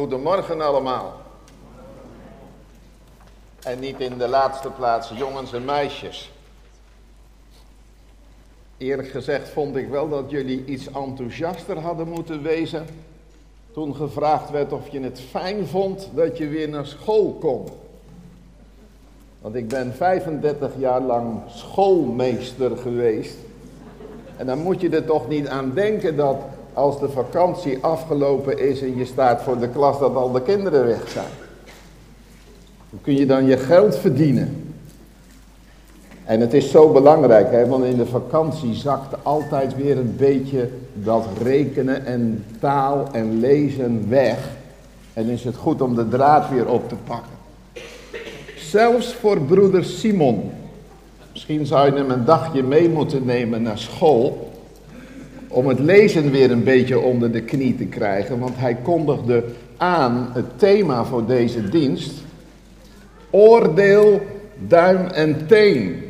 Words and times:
Goedemorgen 0.00 0.60
allemaal. 0.60 1.20
En 3.62 3.78
niet 3.78 4.00
in 4.00 4.18
de 4.18 4.28
laatste 4.28 4.70
plaats 4.70 5.12
jongens 5.14 5.52
en 5.52 5.64
meisjes. 5.64 6.32
Eerlijk 8.76 9.08
gezegd 9.08 9.48
vond 9.48 9.76
ik 9.76 9.88
wel 9.88 10.08
dat 10.08 10.30
jullie 10.30 10.64
iets 10.64 10.86
enthousiaster 10.86 11.78
hadden 11.78 12.08
moeten 12.08 12.42
wezen. 12.42 12.86
Toen 13.72 13.96
gevraagd 13.96 14.50
werd 14.50 14.72
of 14.72 14.88
je 14.88 15.00
het 15.00 15.20
fijn 15.20 15.66
vond 15.66 16.08
dat 16.14 16.38
je 16.38 16.48
weer 16.48 16.68
naar 16.68 16.86
school 16.86 17.36
kon. 17.40 17.68
Want 19.40 19.54
ik 19.54 19.68
ben 19.68 19.94
35 19.94 20.72
jaar 20.78 21.00
lang 21.00 21.40
schoolmeester 21.46 22.76
geweest. 22.76 23.36
En 24.36 24.46
dan 24.46 24.58
moet 24.58 24.80
je 24.80 24.88
er 24.88 25.04
toch 25.04 25.28
niet 25.28 25.48
aan 25.48 25.72
denken 25.74 26.16
dat 26.16 26.36
als 26.72 27.00
de 27.00 27.08
vakantie 27.08 27.78
afgelopen 27.80 28.58
is 28.58 28.82
en 28.82 28.96
je 28.96 29.04
staat 29.04 29.42
voor 29.42 29.58
de 29.58 29.68
klas 29.68 29.98
dat 29.98 30.14
al 30.14 30.32
de 30.32 30.42
kinderen 30.42 30.86
weg 30.86 31.08
zijn. 31.08 31.32
Hoe 32.90 33.00
kun 33.00 33.16
je 33.16 33.26
dan 33.26 33.44
je 33.46 33.56
geld 33.56 33.96
verdienen? 33.96 34.74
En 36.24 36.40
het 36.40 36.54
is 36.54 36.70
zo 36.70 36.92
belangrijk, 36.92 37.50
hè, 37.50 37.66
want 37.66 37.84
in 37.84 37.96
de 37.96 38.06
vakantie 38.06 38.74
zakt 38.74 39.24
altijd 39.24 39.76
weer 39.76 39.98
een 39.98 40.14
beetje 40.16 40.68
dat 40.94 41.26
rekenen 41.42 42.06
en 42.06 42.44
taal 42.60 43.08
en 43.12 43.40
lezen 43.40 44.08
weg. 44.08 44.48
En 45.12 45.28
is 45.28 45.44
het 45.44 45.56
goed 45.56 45.80
om 45.80 45.94
de 45.94 46.08
draad 46.08 46.50
weer 46.50 46.68
op 46.68 46.88
te 46.88 46.94
pakken. 47.04 47.32
Zelfs 48.56 49.14
voor 49.14 49.40
broeder 49.40 49.84
Simon. 49.84 50.50
Misschien 51.32 51.66
zou 51.66 51.86
je 51.86 51.96
hem 51.96 52.10
een 52.10 52.24
dagje 52.24 52.62
mee 52.62 52.88
moeten 52.88 53.24
nemen 53.24 53.62
naar 53.62 53.78
school 53.78 54.49
om 55.50 55.66
het 55.66 55.78
lezen 55.78 56.30
weer 56.30 56.50
een 56.50 56.64
beetje 56.64 56.98
onder 56.98 57.32
de 57.32 57.42
knie 57.42 57.76
te 57.76 57.84
krijgen, 57.84 58.38
want 58.38 58.56
hij 58.56 58.74
kondigde 58.74 59.44
aan 59.76 60.30
het 60.32 60.58
thema 60.58 61.04
voor 61.04 61.26
deze 61.26 61.68
dienst. 61.68 62.12
Oordeel, 63.30 64.20
duim 64.58 65.06
en 65.06 65.46
teen. 65.46 66.04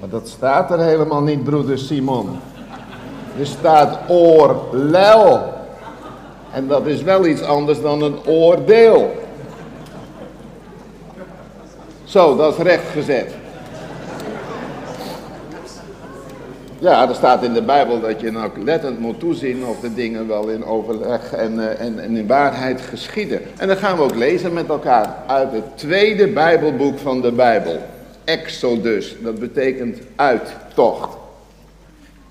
Maar 0.00 0.08
dat 0.08 0.28
staat 0.28 0.70
er 0.70 0.80
helemaal 0.80 1.22
niet, 1.22 1.44
broeder 1.44 1.78
Simon. 1.78 2.28
Er 3.38 3.46
staat 3.46 3.98
oorlel. 4.08 5.52
En 6.52 6.66
dat 6.66 6.86
is 6.86 7.02
wel 7.02 7.26
iets 7.26 7.42
anders 7.42 7.80
dan 7.80 8.02
een 8.02 8.26
oordeel. 8.26 9.16
Zo, 12.04 12.36
dat 12.36 12.58
is 12.58 12.62
recht 12.62 12.88
gezet. 12.92 13.34
Ja, 16.82 17.08
er 17.08 17.14
staat 17.14 17.42
in 17.42 17.52
de 17.52 17.62
Bijbel 17.62 18.00
dat 18.00 18.20
je 18.20 18.30
nou 18.30 18.50
lettend 18.64 18.98
moet 18.98 19.20
toezien 19.20 19.64
of 19.64 19.80
de 19.80 19.94
dingen 19.94 20.28
wel 20.28 20.48
in 20.48 20.64
overleg 20.64 21.32
en, 21.32 21.54
uh, 21.54 21.80
en, 21.80 21.98
en, 21.98 22.16
in 22.16 22.26
waarheid 22.26 22.80
geschieden. 22.80 23.40
En 23.56 23.68
dan 23.68 23.76
gaan 23.76 23.96
we 23.96 24.02
ook 24.02 24.14
lezen 24.14 24.52
met 24.52 24.68
elkaar 24.68 25.14
uit 25.26 25.52
het 25.52 25.64
tweede 25.78 26.28
Bijbelboek 26.28 26.98
van 26.98 27.20
de 27.20 27.32
Bijbel. 27.32 27.78
Exodus, 28.24 29.16
dat 29.20 29.38
betekent 29.38 29.98
uittocht. 30.16 31.16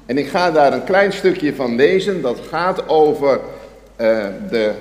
En 0.05 0.17
ik 0.17 0.27
ga 0.27 0.51
daar 0.51 0.73
een 0.73 0.83
klein 0.83 1.13
stukje 1.13 1.55
van 1.55 1.75
lezen, 1.75 2.21
dat 2.21 2.39
gaat 2.49 2.89
over 2.89 3.39
uh, 3.97 4.25
de 4.49 4.71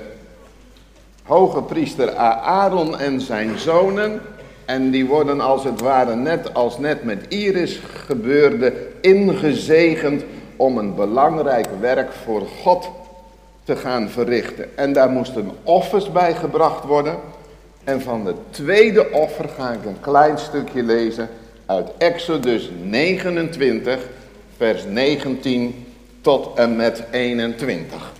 hoge 1.23 1.61
priester 1.61 2.15
Aaron 2.15 2.99
en 2.99 3.21
zijn 3.21 3.59
zonen 3.59 4.21
en 4.71 4.91
die 4.91 5.05
worden 5.05 5.41
als 5.41 5.63
het 5.63 5.81
ware 5.81 6.15
net 6.15 6.53
als 6.53 6.77
net 6.79 7.03
met 7.03 7.25
Iris 7.27 7.79
gebeurde 8.05 8.73
ingezegend 9.01 10.23
om 10.55 10.77
een 10.77 10.95
belangrijk 10.95 11.67
werk 11.79 12.11
voor 12.11 12.47
God 12.61 12.89
te 13.63 13.75
gaan 13.75 14.09
verrichten. 14.09 14.77
En 14.77 14.93
daar 14.93 15.09
moesten 15.09 15.51
offers 15.63 16.11
bij 16.11 16.33
gebracht 16.33 16.83
worden. 16.83 17.15
En 17.83 18.01
van 18.01 18.25
het 18.25 18.35
tweede 18.49 19.11
offer 19.11 19.49
ga 19.49 19.71
ik 19.71 19.85
een 19.85 19.99
klein 19.99 20.37
stukje 20.37 20.83
lezen 20.83 21.29
uit 21.65 21.89
Exodus 21.97 22.69
29, 22.83 23.99
vers 24.57 24.83
19 24.85 25.85
tot 26.21 26.57
en 26.57 26.75
met 26.75 27.03
21. 27.11 28.11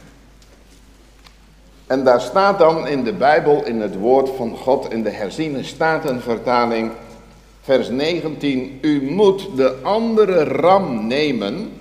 En 1.92 2.04
daar 2.04 2.22
staat 2.22 2.60
dan 2.60 2.88
in 2.88 3.04
de 3.04 3.14
Bijbel, 3.14 3.66
in 3.66 3.82
het 3.82 3.96
woord 3.96 4.30
van 4.30 4.58
God, 4.58 4.94
in 4.94 5.04
de 5.04 5.10
herziene 5.10 5.64
statenvertaling, 5.64 6.92
vers 7.62 7.90
19. 7.90 8.80
U 8.82 9.12
moet 9.12 9.48
de 9.56 9.76
andere 9.82 10.44
ram 10.44 11.08
nemen 11.08 11.72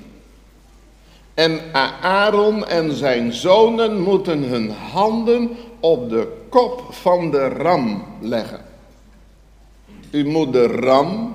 en 1.35 1.61
Aaron 2.03 2.67
en 2.67 2.93
zijn 2.93 3.33
zonen 3.33 4.01
moeten 4.01 4.43
hun 4.43 4.71
handen 4.71 5.51
op 5.81 6.09
de 6.09 6.47
kop 6.49 6.85
van 6.91 7.31
de 7.31 7.49
ram 7.49 8.05
leggen. 8.21 8.61
U 10.11 10.27
moet 10.27 10.53
de 10.53 10.67
ram, 10.67 11.35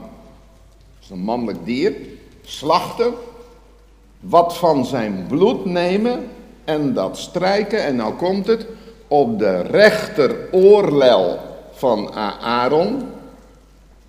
dat 0.94 1.04
is 1.04 1.10
een 1.10 1.24
mannelijk 1.24 1.66
dier, 1.66 1.96
slachten, 2.42 3.14
wat 4.20 4.58
van 4.58 4.86
zijn 4.86 5.26
bloed 5.28 5.66
nemen 5.66 6.30
en 6.66 6.94
dat 6.94 7.18
strijken, 7.18 7.84
en 7.84 7.96
nou 7.96 8.14
komt 8.14 8.48
het, 8.48 8.66
op 9.08 9.40
de 9.40 9.62
rechter 9.62 10.36
oorlel 10.52 11.40
van 11.72 12.14
Aaron 12.42 13.04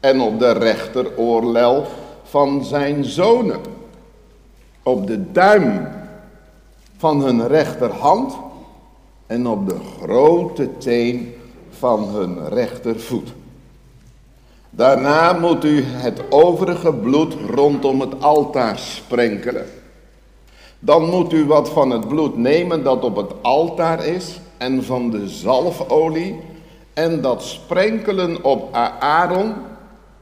en 0.00 0.21
op 0.21 0.39
de 0.39 0.53
rechter 0.53 1.16
oorlel 1.16 1.87
van 2.22 2.65
zijn 2.65 3.05
zonen. 3.05 3.61
Op 4.83 5.06
de 5.06 5.33
duim 5.33 5.89
van 6.97 7.21
hun 7.21 7.47
rechterhand 7.47 8.37
en 9.27 9.47
op 9.47 9.69
de 9.69 9.77
grote 10.03 10.78
teen 10.78 11.34
van 11.71 12.05
hun 12.09 12.49
rechtervoet. 12.49 13.33
Daarna 14.71 15.33
moet 15.33 15.65
u 15.65 15.84
het 15.84 16.21
overige 16.31 16.93
bloed 16.93 17.34
rondom 17.50 18.00
het 18.00 18.22
altaar 18.22 18.78
sprenkelen. 18.78 19.66
Dan 20.87 21.09
moet 21.09 21.33
u 21.33 21.45
wat 21.45 21.71
van 21.71 21.91
het 21.91 22.09
bloed 22.09 22.37
nemen 22.37 22.83
dat 22.83 23.05
op 23.05 23.17
het 23.17 23.33
altaar 23.43 24.05
is 24.05 24.41
en 24.57 24.85
van 24.85 25.11
de 25.11 25.29
zalfolie 25.29 26.37
en 26.95 27.21
dat 27.21 27.43
sprenkelen 27.43 28.45
op 28.45 28.75
Aaron, 28.99 29.55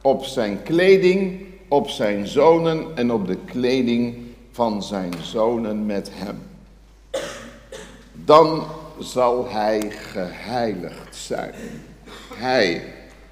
op 0.01 0.23
zijn 0.23 0.63
kleding, 0.63 1.45
op 1.67 1.89
zijn 1.89 2.27
zonen 2.27 2.85
en 2.95 3.11
op 3.11 3.27
de 3.27 3.37
kleding 3.45 4.15
van 4.51 4.83
zijn 4.83 5.13
zonen 5.21 5.85
met 5.85 6.11
hem. 6.13 6.37
Dan 8.11 8.63
zal 8.99 9.45
hij 9.49 9.91
geheiligd 9.91 11.15
zijn. 11.15 11.53
Hij, 12.33 12.83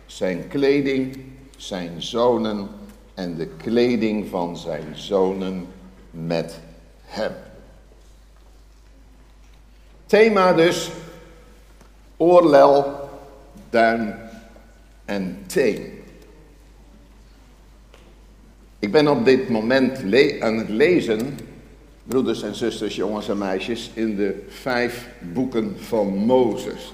zijn 0.06 0.48
kleding, 0.48 1.18
zijn 1.58 2.02
zonen 2.02 2.68
en 3.14 3.36
de 3.36 3.48
kleding 3.48 4.28
van 4.30 4.58
zijn 4.58 4.88
zonen 4.94 5.68
met 6.12 6.52
hem. 6.52 6.73
Thema 10.06 10.54
dus, 10.54 10.90
oorlel, 12.18 13.10
duim 13.70 14.14
en 15.06 15.44
teen. 15.48 16.02
Ik 18.80 18.92
ben 18.92 19.08
op 19.08 19.26
dit 19.26 19.50
moment 19.50 19.98
aan 20.42 20.58
het 20.58 20.70
lezen, 20.70 21.38
broeders 22.04 22.44
en 22.44 22.56
zusters, 22.56 22.96
jongens 22.96 23.30
en 23.30 23.38
meisjes, 23.38 23.92
in 23.94 24.16
de 24.16 24.46
vijf 24.50 25.08
boeken 25.20 25.76
van 25.80 26.08
Mozes. 26.08 26.94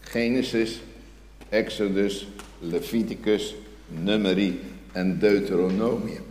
Genesis, 0.00 0.80
Exodus, 1.48 2.28
Leviticus, 2.58 3.54
Numeri 3.88 4.60
en 4.92 5.18
Deuteronomium. 5.18 6.24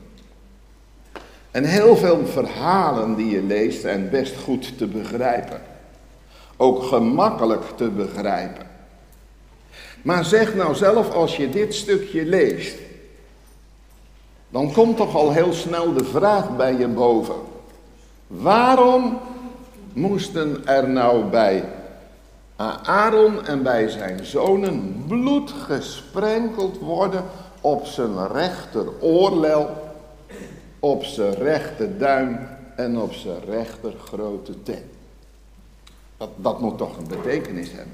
En 1.56 1.64
heel 1.64 1.96
veel 1.96 2.26
verhalen 2.26 3.16
die 3.16 3.30
je 3.30 3.44
leest 3.44 3.82
zijn 3.82 4.10
best 4.10 4.36
goed 4.44 4.78
te 4.78 4.88
begrijpen. 4.88 5.62
Ook 6.58 6.84
gemakkelijk 6.84 7.64
te 7.75 7.90
begrijpen. 7.90 8.66
Maar 10.02 10.25
zeg 10.25 10.56
nou 10.56 10.75
zelf 10.75 11.12
als 11.12 11.38
je 11.38 11.50
dit 11.50 11.75
stukje 11.75 12.25
leest. 12.25 12.78
Dan 14.50 14.74
komt 14.74 14.98
toch 14.98 15.16
al 15.16 15.31
heel 15.31 15.54
snel 15.54 15.94
de 15.94 16.04
vraag 16.04 16.56
bij 16.56 16.75
je 16.78 16.88
boven. 16.88 17.36
Waarom 18.28 19.18
moesten 19.94 20.68
er 20.68 20.90
nou 20.90 21.24
bij 21.24 21.63
Aaron 22.84 23.46
en 23.46 23.63
bij 23.63 23.90
zijn 23.90 24.25
zonen 24.25 25.04
bloed 25.08 25.51
gesprenkeld 25.51 26.80
worden 26.80 27.24
op 27.62 27.86
zijn 27.86 28.28
rechter 28.28 28.86
oorlel 29.00 29.85
op 30.86 31.04
zijn 31.04 31.34
rechter 31.34 31.98
duim 31.98 32.40
en 32.76 32.98
op 32.98 33.14
zijn 33.14 33.40
rechter 33.46 33.94
grote 34.04 34.64
teen. 34.64 34.90
Dat, 36.18 36.30
dat 36.36 36.60
moet 36.60 36.78
toch 36.78 36.98
een 36.98 37.08
betekenis 37.08 37.68
hebben. 37.72 37.94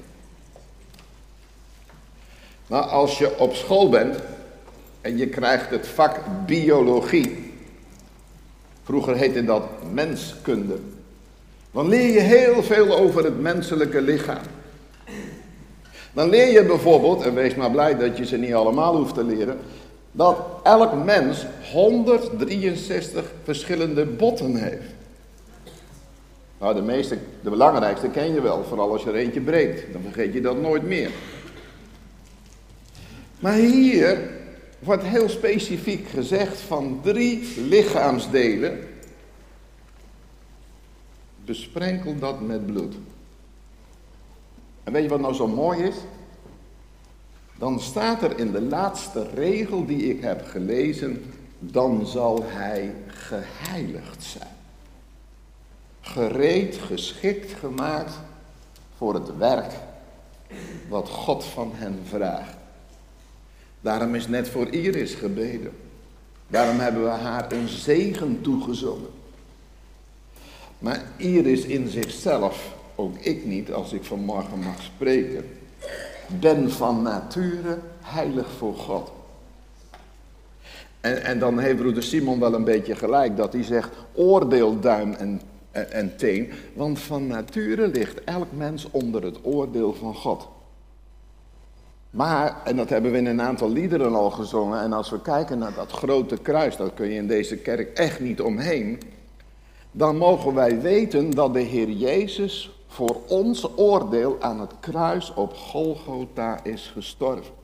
Maar 2.66 2.82
als 2.82 3.18
je 3.18 3.38
op 3.38 3.54
school 3.54 3.88
bent 3.88 4.16
en 5.00 5.16
je 5.16 5.28
krijgt 5.28 5.70
het 5.70 5.86
vak 5.86 6.20
biologie. 6.46 7.52
Vroeger 8.82 9.16
heette 9.16 9.44
dat 9.44 9.64
menskunde. 9.92 10.78
Dan 11.70 11.88
leer 11.88 12.12
je 12.12 12.20
heel 12.20 12.62
veel 12.62 12.96
over 12.96 13.24
het 13.24 13.40
menselijke 13.40 14.00
lichaam. 14.00 14.42
Dan 16.12 16.28
leer 16.28 16.52
je 16.52 16.64
bijvoorbeeld, 16.64 17.22
en 17.22 17.34
wees 17.34 17.54
maar 17.54 17.70
blij 17.70 17.96
dat 17.96 18.16
je 18.16 18.26
ze 18.26 18.36
niet 18.36 18.54
allemaal 18.54 18.96
hoeft 18.96 19.14
te 19.14 19.24
leren, 19.24 19.58
dat 20.12 20.46
elk 20.62 21.04
mens 21.04 21.46
163 21.72 23.32
verschillende 23.42 24.06
botten 24.06 24.56
heeft. 24.56 24.90
Nou, 26.58 26.74
de 26.74 26.82
meeste, 26.82 27.18
de 27.40 27.50
belangrijkste 27.50 28.08
ken 28.08 28.34
je 28.34 28.40
wel, 28.40 28.64
vooral 28.64 28.92
als 28.92 29.02
je 29.02 29.10
er 29.10 29.16
eentje 29.16 29.40
breekt. 29.40 29.92
Dan 29.92 30.02
vergeet 30.02 30.32
je 30.32 30.40
dat 30.40 30.60
nooit 30.60 30.82
meer. 30.82 31.10
Maar 33.40 33.54
hier 33.54 34.30
wordt 34.78 35.02
heel 35.02 35.28
specifiek 35.28 36.08
gezegd 36.08 36.60
van 36.60 37.00
drie 37.02 37.48
lichaamsdelen. 37.68 38.78
Besprenkel 41.44 42.18
dat 42.18 42.40
met 42.40 42.66
bloed. 42.66 42.94
En 44.84 44.92
weet 44.92 45.02
je 45.02 45.08
wat 45.08 45.20
nou 45.20 45.34
zo 45.34 45.46
mooi 45.46 45.82
is? 45.82 45.94
Dan 47.62 47.80
staat 47.80 48.22
er 48.22 48.38
in 48.38 48.52
de 48.52 48.60
laatste 48.60 49.28
regel 49.34 49.86
die 49.86 50.14
ik 50.14 50.22
heb 50.22 50.46
gelezen, 50.46 51.24
dan 51.58 52.06
zal 52.06 52.42
hij 52.44 52.94
geheiligd 53.06 54.22
zijn. 54.22 54.56
Gereed, 56.00 56.76
geschikt 56.76 57.52
gemaakt 57.52 58.12
voor 58.96 59.14
het 59.14 59.36
werk 59.36 59.72
wat 60.88 61.08
God 61.08 61.44
van 61.44 61.70
hen 61.74 61.98
vraagt. 62.08 62.56
Daarom 63.80 64.14
is 64.14 64.28
net 64.28 64.48
voor 64.48 64.68
Iris 64.68 65.14
gebeden. 65.14 65.72
Daarom 66.46 66.78
hebben 66.78 67.02
we 67.02 67.08
haar 67.08 67.52
een 67.52 67.68
zegen 67.68 68.40
toegezongen. 68.40 69.10
Maar 70.78 71.04
Iris 71.16 71.64
in 71.64 71.88
zichzelf, 71.88 72.74
ook 72.94 73.18
ik 73.18 73.44
niet 73.44 73.72
als 73.72 73.92
ik 73.92 74.04
vanmorgen 74.04 74.58
mag 74.58 74.82
spreken, 74.82 75.60
ben 76.40 76.70
van 76.70 77.02
nature 77.02 77.78
heilig 78.00 78.50
voor 78.50 78.74
God. 78.74 79.12
En, 81.00 81.22
en 81.22 81.38
dan 81.38 81.58
heeft 81.58 81.76
broeder 81.76 82.02
Simon 82.02 82.40
wel 82.40 82.54
een 82.54 82.64
beetje 82.64 82.94
gelijk 82.94 83.36
dat 83.36 83.52
hij 83.52 83.62
zegt 83.62 83.90
oordeel 84.12 84.80
duim 84.80 85.12
en, 85.12 85.40
en, 85.70 85.92
en 85.92 86.16
teen. 86.16 86.52
Want 86.74 86.98
van 86.98 87.26
nature 87.26 87.86
ligt 87.86 88.24
elk 88.24 88.48
mens 88.50 88.88
onder 88.90 89.22
het 89.22 89.38
oordeel 89.42 89.94
van 89.94 90.14
God. 90.14 90.48
Maar, 92.10 92.56
en 92.64 92.76
dat 92.76 92.88
hebben 92.88 93.12
we 93.12 93.18
in 93.18 93.26
een 93.26 93.42
aantal 93.42 93.70
liederen 93.70 94.14
al 94.14 94.30
gezongen, 94.30 94.80
en 94.80 94.92
als 94.92 95.10
we 95.10 95.20
kijken 95.20 95.58
naar 95.58 95.74
dat 95.74 95.90
grote 95.90 96.36
kruis, 96.36 96.76
dat 96.76 96.94
kun 96.94 97.08
je 97.08 97.14
in 97.14 97.26
deze 97.26 97.56
kerk 97.56 97.98
echt 97.98 98.20
niet 98.20 98.40
omheen, 98.40 99.00
dan 99.90 100.16
mogen 100.16 100.54
wij 100.54 100.80
weten 100.80 101.30
dat 101.30 101.52
de 101.52 101.60
Heer 101.60 101.90
Jezus 101.90 102.81
voor 102.92 103.16
ons 103.28 103.76
oordeel 103.76 104.36
aan 104.40 104.60
het 104.60 104.72
kruis 104.80 105.34
op 105.34 105.52
Golgotha 105.56 106.64
is 106.64 106.90
gestorven. 106.94 107.60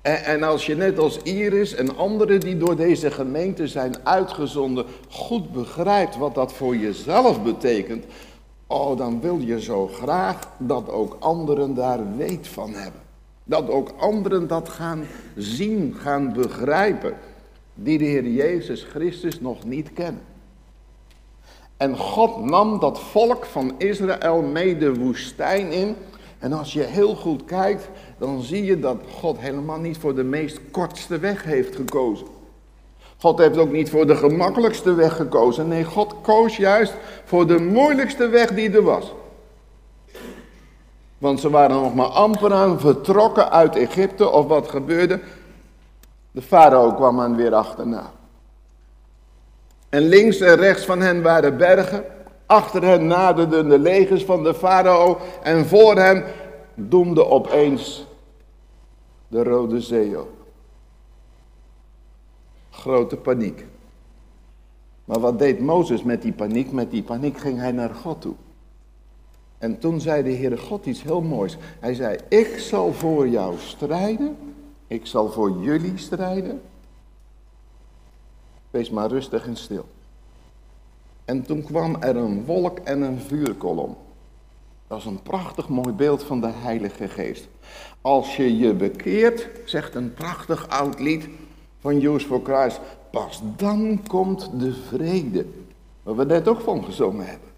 En, 0.00 0.24
en, 0.24 0.42
als 0.42 0.66
je 0.66 0.76
net 0.76 0.98
als 0.98 1.22
Iris 1.22 1.74
en 1.74 1.96
anderen 1.96 2.40
die 2.40 2.56
door 2.56 2.76
deze 2.76 3.10
gemeente 3.10 3.68
zijn 3.68 3.96
uitgezonden 4.06 4.86
goed 5.08 5.52
begrijpt 5.52 6.16
wat 6.16 6.34
dat 6.34 6.52
voor 6.52 6.76
jezelf 6.76 7.42
betekent, 7.42 8.04
Oh, 8.70 8.96
dan 8.96 9.20
wil 9.20 9.38
je 9.38 9.60
zo 9.60 9.86
graag 9.86 10.48
dat 10.58 10.88
ook 10.88 11.16
anderen 11.18 11.74
daar 11.74 12.16
weet 12.16 12.48
van 12.48 12.74
hebben. 12.74 13.00
Dat 13.44 13.68
ook 13.68 13.92
anderen 13.98 14.46
dat 14.46 14.68
gaan 14.68 15.04
zien, 15.36 15.94
gaan 15.98 16.32
begrijpen. 16.32 17.14
Die 17.74 17.98
de 17.98 18.04
Heer 18.04 18.28
Jezus 18.28 18.82
Christus 18.82 19.40
nog 19.40 19.64
niet 19.64 19.92
kennen. 19.92 20.22
En 21.78 21.96
God 21.96 22.44
nam 22.44 22.80
dat 22.80 23.00
volk 23.00 23.44
van 23.44 23.74
Israël 23.76 24.42
mee 24.42 24.78
de 24.78 24.94
woestijn 24.94 25.72
in. 25.72 25.96
En 26.38 26.52
als 26.52 26.72
je 26.72 26.82
heel 26.82 27.14
goed 27.14 27.44
kijkt, 27.44 27.88
dan 28.18 28.42
zie 28.42 28.64
je 28.64 28.80
dat 28.80 28.96
God 29.18 29.38
helemaal 29.38 29.78
niet 29.78 29.98
voor 29.98 30.14
de 30.14 30.22
meest 30.22 30.60
kortste 30.70 31.18
weg 31.18 31.44
heeft 31.44 31.76
gekozen. 31.76 32.26
God 33.18 33.38
heeft 33.38 33.56
ook 33.56 33.72
niet 33.72 33.90
voor 33.90 34.06
de 34.06 34.16
gemakkelijkste 34.16 34.94
weg 34.94 35.16
gekozen. 35.16 35.68
Nee, 35.68 35.84
God 35.84 36.14
koos 36.22 36.56
juist 36.56 36.94
voor 37.24 37.46
de 37.46 37.58
moeilijkste 37.58 38.28
weg 38.28 38.54
die 38.54 38.70
er 38.70 38.82
was. 38.82 39.12
Want 41.18 41.40
ze 41.40 41.50
waren 41.50 41.82
nog 41.82 41.94
maar 41.94 42.06
amper 42.06 42.52
aan 42.52 42.80
vertrokken 42.80 43.50
uit 43.50 43.76
Egypte 43.76 44.30
of 44.30 44.46
wat 44.46 44.68
gebeurde. 44.68 45.20
De 46.30 46.42
farao 46.42 46.92
kwam 46.92 47.20
aan 47.20 47.36
weer 47.36 47.54
achterna. 47.54 48.10
En 49.88 50.02
links 50.02 50.40
en 50.40 50.56
rechts 50.56 50.84
van 50.84 51.00
hen 51.00 51.22
waren 51.22 51.56
bergen. 51.56 52.04
Achter 52.46 52.82
hen 52.82 53.06
naderden 53.06 53.68
de 53.68 53.78
legers 53.78 54.24
van 54.24 54.42
de 54.42 54.54
farao. 54.54 55.18
En 55.42 55.66
voor 55.66 55.96
hen 55.96 56.24
doemde 56.74 57.26
opeens 57.26 58.06
de 59.28 59.42
Rode 59.42 59.80
Zee 59.80 60.20
op 60.20 60.38
grote 62.78 63.16
paniek. 63.16 63.66
Maar 65.04 65.20
wat 65.20 65.38
deed 65.38 65.60
Mozes 65.60 66.02
met 66.02 66.22
die 66.22 66.32
paniek? 66.32 66.72
Met 66.72 66.90
die 66.90 67.02
paniek 67.02 67.38
ging 67.38 67.58
hij 67.58 67.72
naar 67.72 67.94
God 67.94 68.20
toe. 68.20 68.34
En 69.58 69.78
toen 69.78 70.00
zei 70.00 70.22
de 70.22 70.32
Heere 70.32 70.56
God 70.56 70.86
iets 70.86 71.02
heel 71.02 71.20
moois. 71.20 71.56
Hij 71.80 71.94
zei, 71.94 72.18
ik 72.28 72.58
zal 72.58 72.92
voor 72.92 73.28
jou 73.28 73.58
strijden. 73.58 74.36
Ik 74.86 75.06
zal 75.06 75.30
voor 75.30 75.50
jullie 75.50 75.98
strijden. 75.98 76.60
Wees 78.78 78.90
maar 78.90 79.08
rustig 79.08 79.46
en 79.46 79.56
stil. 79.56 79.86
En 81.24 81.42
toen 81.42 81.62
kwam 81.62 81.96
er 82.00 82.16
een 82.16 82.44
wolk 82.44 82.78
en 82.78 83.02
een 83.02 83.20
vuurkolom. 83.20 83.96
Dat 84.86 84.98
is 84.98 85.04
een 85.04 85.22
prachtig 85.22 85.68
mooi 85.68 85.92
beeld 85.92 86.22
van 86.22 86.40
de 86.40 86.50
Heilige 86.52 87.08
Geest. 87.08 87.48
Als 88.00 88.36
je 88.36 88.56
je 88.56 88.74
bekeert, 88.74 89.48
zegt 89.64 89.94
een 89.94 90.14
prachtig 90.14 90.68
oud 90.68 91.00
lied, 91.00 91.28
van 91.80 92.00
Joos 92.00 92.24
voor 92.24 92.40
Christ. 92.44 92.80
Pas 93.10 93.42
dan 93.56 94.00
komt 94.06 94.60
de 94.60 94.72
vrede. 94.72 95.46
Waar 96.02 96.16
we 96.16 96.24
net 96.24 96.48
ook 96.48 96.60
van 96.60 96.84
gezongen 96.84 97.26
hebben. 97.26 97.48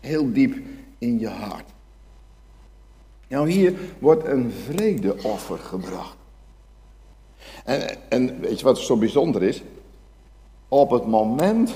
Heel 0.00 0.32
diep 0.32 0.56
in 0.98 1.18
je 1.18 1.28
hart. 1.28 1.70
Nou, 3.28 3.50
hier 3.50 3.74
wordt 3.98 4.26
een 4.26 4.50
vredeoffer 4.50 5.58
gebracht. 5.58 6.16
En, 7.64 8.10
en 8.10 8.40
weet 8.40 8.58
je 8.58 8.64
wat 8.64 8.78
zo 8.78 8.96
bijzonder 8.96 9.42
is? 9.42 9.62
Op 10.68 10.90
het 10.90 11.06
moment 11.06 11.74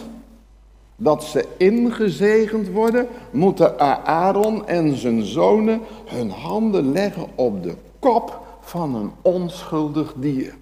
dat 0.96 1.24
ze 1.24 1.46
ingezegend 1.56 2.68
worden, 2.68 3.08
moeten 3.30 3.78
Aaron 4.06 4.66
en 4.66 4.96
zijn 4.96 5.24
zonen 5.24 5.80
hun 6.06 6.30
handen 6.30 6.92
leggen 6.92 7.26
op 7.34 7.62
de 7.62 7.74
kop 7.98 8.40
van 8.60 8.94
een 8.94 9.10
onschuldig 9.22 10.14
dier. 10.16 10.54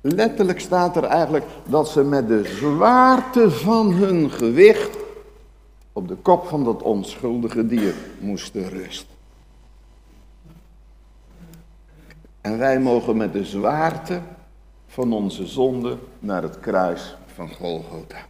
Letterlijk 0.00 0.60
staat 0.60 0.96
er 0.96 1.04
eigenlijk 1.04 1.44
dat 1.66 1.88
ze 1.88 2.02
met 2.04 2.28
de 2.28 2.44
zwaarte 2.44 3.50
van 3.50 3.92
hun 3.92 4.30
gewicht 4.30 4.96
op 5.92 6.08
de 6.08 6.16
kop 6.16 6.46
van 6.46 6.64
dat 6.64 6.82
onschuldige 6.82 7.66
dier 7.66 7.94
moesten 8.20 8.68
rusten. 8.68 9.16
En 12.40 12.58
wij 12.58 12.80
mogen 12.80 13.16
met 13.16 13.32
de 13.32 13.44
zwaarte 13.44 14.20
van 14.88 15.12
onze 15.12 15.46
zonde 15.46 15.98
naar 16.18 16.42
het 16.42 16.60
kruis 16.60 17.16
van 17.26 17.48
Golgotha. 17.48 18.26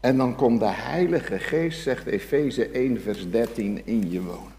En 0.00 0.16
dan 0.16 0.36
komt 0.36 0.60
de 0.60 0.66
Heilige 0.66 1.38
Geest, 1.38 1.82
zegt 1.82 2.06
Efeze 2.06 2.68
1, 2.68 3.00
vers 3.00 3.30
13, 3.30 3.86
in 3.86 4.10
je 4.10 4.22
wonen. 4.22 4.56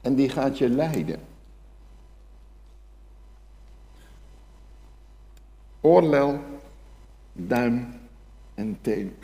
En 0.00 0.14
die 0.14 0.28
gaat 0.28 0.58
je 0.58 0.68
leiden. 0.68 1.20
oorlel, 5.84 6.38
duim 7.32 7.86
en 8.54 8.78
teen. 8.80 9.14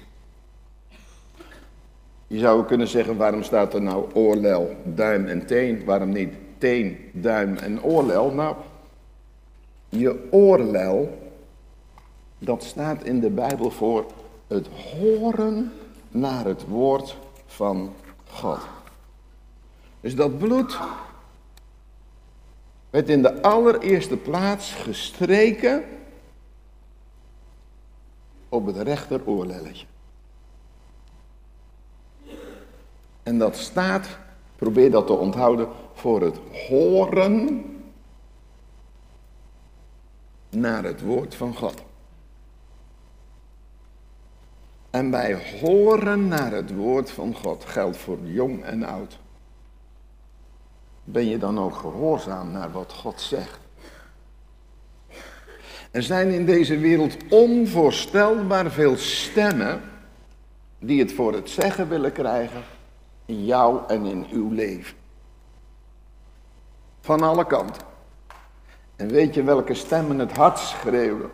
Je 2.27 2.39
zou 2.39 2.65
kunnen 2.65 2.89
zeggen, 2.89 3.17
waarom 3.17 3.43
staat 3.43 3.75
er 3.75 3.83
nou 3.83 4.13
oorlel, 4.15 4.77
duim 4.85 5.27
en 5.27 5.47
teen? 5.47 5.85
Waarom 5.85 6.13
niet 6.13 6.35
teen, 6.59 6.97
duim 7.13 7.57
en 7.57 7.83
oorlel? 7.83 8.31
Nou, 8.31 8.57
je 9.91 10.29
oorlel, 10.31 11.19
dat 12.39 12.65
staat 12.65 13.05
in 13.05 13.21
de 13.21 13.31
Bijbel 13.31 13.71
voor 13.71 14.07
het 14.47 14.67
horen 14.67 15.73
naar 16.09 16.45
het 16.45 16.67
woord 16.67 17.17
van 17.47 17.93
God. 18.31 18.61
Dus 20.01 20.15
dat 20.15 20.39
bloed 20.39 20.79
werd 22.91 23.09
in 23.09 23.23
de 23.23 23.43
allereerste 23.43 24.17
plaats 24.17 24.73
gestreken 24.73 25.85
op 28.49 28.67
het 28.67 28.77
rechter 28.77 29.21
oorlelletje. 29.25 29.87
En 33.23 33.39
dat 33.39 33.57
staat, 33.57 34.09
probeer 34.57 34.91
dat 34.91 35.07
te 35.07 35.13
onthouden, 35.13 35.69
voor 35.93 36.21
het 36.21 36.37
horen 36.69 37.65
naar 40.51 40.85
het 40.85 41.01
woord 41.01 41.35
van 41.35 41.57
God. 41.57 41.83
En 44.91 45.11
wij 45.11 45.59
horen 45.61 46.29
naar 46.29 46.53
het 46.53 46.75
woord 46.75 47.11
van 47.11 47.35
God. 47.35 47.65
Geldt 47.65 47.97
voor 47.97 48.19
jong 48.23 48.65
en 48.65 48.83
oud. 48.83 49.19
Ben 51.05 51.27
je 51.27 51.39
dan 51.39 51.59
ook 51.59 51.75
gehoorzaam 51.75 52.51
naar 52.51 52.73
wat 52.73 52.93
God 52.93 53.21
zegt? 53.21 53.59
Er 55.91 56.03
zijn 56.03 56.31
in 56.31 56.47
deze 56.47 56.79
wereld 56.79 57.17
onvoorstelbaar 57.29 58.71
veel 58.71 58.97
stemmen 58.97 59.81
die 60.79 61.01
het 61.01 61.13
voor 61.13 61.33
het 61.33 61.51
zeggen 61.51 61.89
willen 61.89 62.13
krijgen 62.13 62.63
in 63.25 63.45
jou 63.45 63.81
en 63.89 64.07
in 64.07 64.27
uw 64.31 64.51
leven. 64.51 64.97
Van 67.01 67.23
alle 67.23 67.47
kanten. 67.47 67.90
En 69.01 69.09
weet 69.09 69.35
je 69.35 69.43
welke 69.43 69.75
stemmen 69.75 70.19
het 70.19 70.37
hart 70.37 70.59
schreeuwen? 70.59 71.31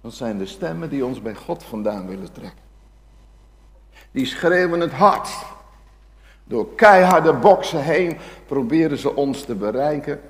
Dat 0.00 0.12
zijn 0.12 0.38
de 0.38 0.46
stemmen 0.46 0.88
die 0.88 1.04
ons 1.04 1.22
bij 1.22 1.34
God 1.34 1.62
vandaan 1.62 2.06
willen 2.06 2.32
trekken. 2.32 2.62
Die 4.10 4.26
schreeuwen 4.26 4.80
het 4.80 4.92
hart. 4.92 5.28
Door 6.44 6.74
keiharde 6.74 7.32
boksen 7.32 7.82
heen 7.82 8.18
proberen 8.46 8.98
ze 8.98 9.16
ons 9.16 9.44
te 9.44 9.54
bereiken 9.54 10.20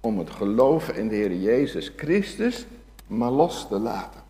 om 0.00 0.18
het 0.18 0.30
geloven 0.30 0.94
in 0.94 1.08
de 1.08 1.14
Heer 1.14 1.34
Jezus 1.34 1.92
Christus 1.96 2.66
maar 3.06 3.30
los 3.30 3.68
te 3.68 3.78
laten. 3.78 4.20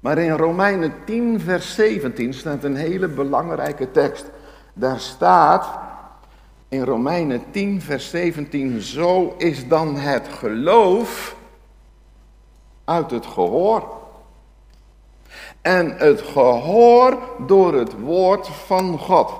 Maar 0.00 0.18
in 0.18 0.36
Romeinen 0.36 0.94
10, 1.04 1.40
vers 1.40 1.74
17 1.74 2.34
staat 2.34 2.64
een 2.64 2.76
hele 2.76 3.08
belangrijke 3.08 3.90
tekst. 3.90 4.30
Daar 4.72 5.00
staat 5.00 5.78
in 6.70 6.84
Romeinen 6.84 7.42
10, 7.50 7.80
vers 7.80 8.10
17, 8.10 8.80
zo 8.80 9.34
is 9.38 9.68
dan 9.68 9.96
het 9.96 10.28
geloof 10.28 11.36
uit 12.84 13.10
het 13.10 13.26
gehoor. 13.26 13.98
En 15.62 15.96
het 15.96 16.20
gehoor 16.20 17.18
door 17.46 17.74
het 17.74 18.00
woord 18.00 18.48
van 18.48 18.98
God. 18.98 19.30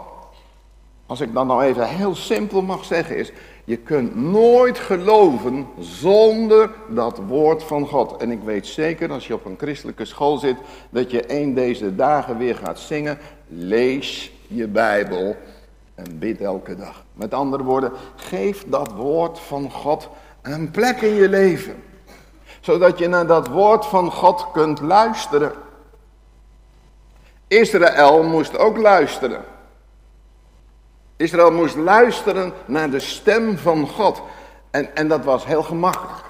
Als 1.07 1.21
ik 1.21 1.33
dan 1.33 1.47
nou 1.47 1.63
even 1.63 1.89
heel 1.89 2.15
simpel 2.15 2.63
mag 2.63 2.85
zeggen 2.85 3.17
is, 3.17 3.33
je 3.65 3.77
kunt 3.77 4.17
nooit 4.17 4.79
geloven 4.79 5.67
zonder 5.79 6.71
dat 6.89 7.19
woord 7.29 7.63
van 7.63 7.87
God. 7.87 8.17
En 8.17 8.31
ik 8.31 8.43
weet 8.43 8.67
zeker 8.67 9.13
als 9.13 9.27
je 9.27 9.35
op 9.35 9.45
een 9.45 9.59
christelijke 9.59 10.05
school 10.05 10.39
zit, 10.39 10.57
dat 10.91 11.11
je 11.11 11.41
een 11.41 11.55
deze 11.55 11.95
dagen 11.95 12.39
weer 12.39 12.57
gaat 12.57 12.79
zingen. 12.79 13.19
Lees 13.49 14.33
je 14.47 14.67
Bijbel 14.67 15.37
en 16.07 16.19
bid 16.19 16.41
elke 16.41 16.77
dag. 16.77 17.05
Met 17.13 17.35
andere 17.35 17.63
woorden, 17.63 17.93
geef 18.17 18.65
dat 18.67 18.93
woord 18.93 19.39
van 19.39 19.71
God 19.71 20.09
een 20.43 20.71
plek 20.71 21.01
in 21.01 21.15
je 21.15 21.29
leven. 21.29 21.83
Zodat 22.61 22.99
je 22.99 23.09
naar 23.09 23.27
dat 23.27 23.49
woord 23.49 23.87
van 23.87 24.13
God 24.13 24.47
kunt 24.53 24.81
luisteren. 24.81 25.53
Israël 27.47 28.23
moest 28.23 28.59
ook 28.59 28.77
luisteren. 28.77 29.45
Israël 31.17 31.53
moest 31.53 31.77
luisteren 31.77 32.53
naar 32.65 32.91
de 32.91 33.01
stem 33.01 33.59
van 33.59 33.89
God. 33.89 34.23
En, 34.71 34.97
en 34.97 35.09
dat 35.09 35.25
was 35.25 35.47
heel 35.47 35.63
gemakkelijk. 35.63 36.29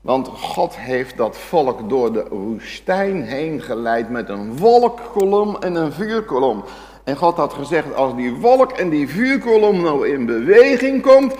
Want 0.00 0.28
God 0.28 0.76
heeft 0.76 1.16
dat 1.16 1.36
volk 1.36 1.88
door 1.88 2.12
de 2.12 2.26
woestijn 2.30 3.22
heen 3.22 3.60
geleid 3.60 4.10
met 4.10 4.28
een 4.28 4.56
wolkkolom 4.56 5.56
en 5.56 5.74
een 5.74 5.92
vuurkolom. 5.92 6.64
En 7.04 7.16
God 7.16 7.36
had 7.36 7.52
gezegd, 7.52 7.94
als 7.94 8.14
die 8.14 8.34
wolk 8.34 8.72
en 8.72 8.88
die 8.88 9.08
vuurkolom 9.08 9.80
nou 9.80 10.08
in 10.08 10.26
beweging 10.26 11.02
komt, 11.02 11.34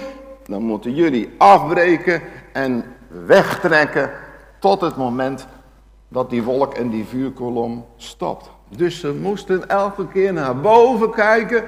dan 0.47 0.63
moeten 0.63 0.95
jullie 0.95 1.31
afbreken 1.39 2.23
en 2.53 2.85
wegtrekken 3.27 4.11
tot 4.59 4.81
het 4.81 4.97
moment 4.97 5.47
dat 6.09 6.31
die 6.31 6.43
wolk 6.43 6.75
en 6.75 6.89
die 6.89 7.05
vuurkolom 7.05 7.85
stopt. 7.97 8.51
Dus 8.69 9.01
ze 9.01 9.15
moesten 9.15 9.69
elke 9.69 10.09
keer 10.09 10.33
naar 10.33 10.61
boven 10.61 11.11
kijken. 11.11 11.65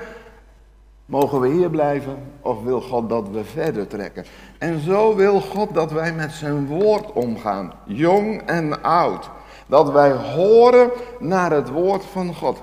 Mogen 1.07 1.41
we 1.41 1.49
hier 1.49 1.71
blijven 1.71 2.17
of 2.41 2.63
wil 2.63 2.81
God 2.81 3.09
dat 3.09 3.29
we 3.29 3.45
verder 3.45 3.87
trekken? 3.87 4.25
En 4.59 4.81
zo 4.81 5.15
wil 5.15 5.41
God 5.41 5.75
dat 5.75 5.93
wij 5.93 6.13
met 6.13 6.33
zijn 6.33 6.67
woord 6.67 7.13
omgaan, 7.13 7.73
jong 7.85 8.43
en 8.47 8.83
oud. 8.83 9.31
Dat 9.67 9.91
wij 9.91 10.13
horen 10.13 10.91
naar 11.19 11.51
het 11.51 11.71
woord 11.71 12.05
van 12.05 12.35
God. 12.35 12.63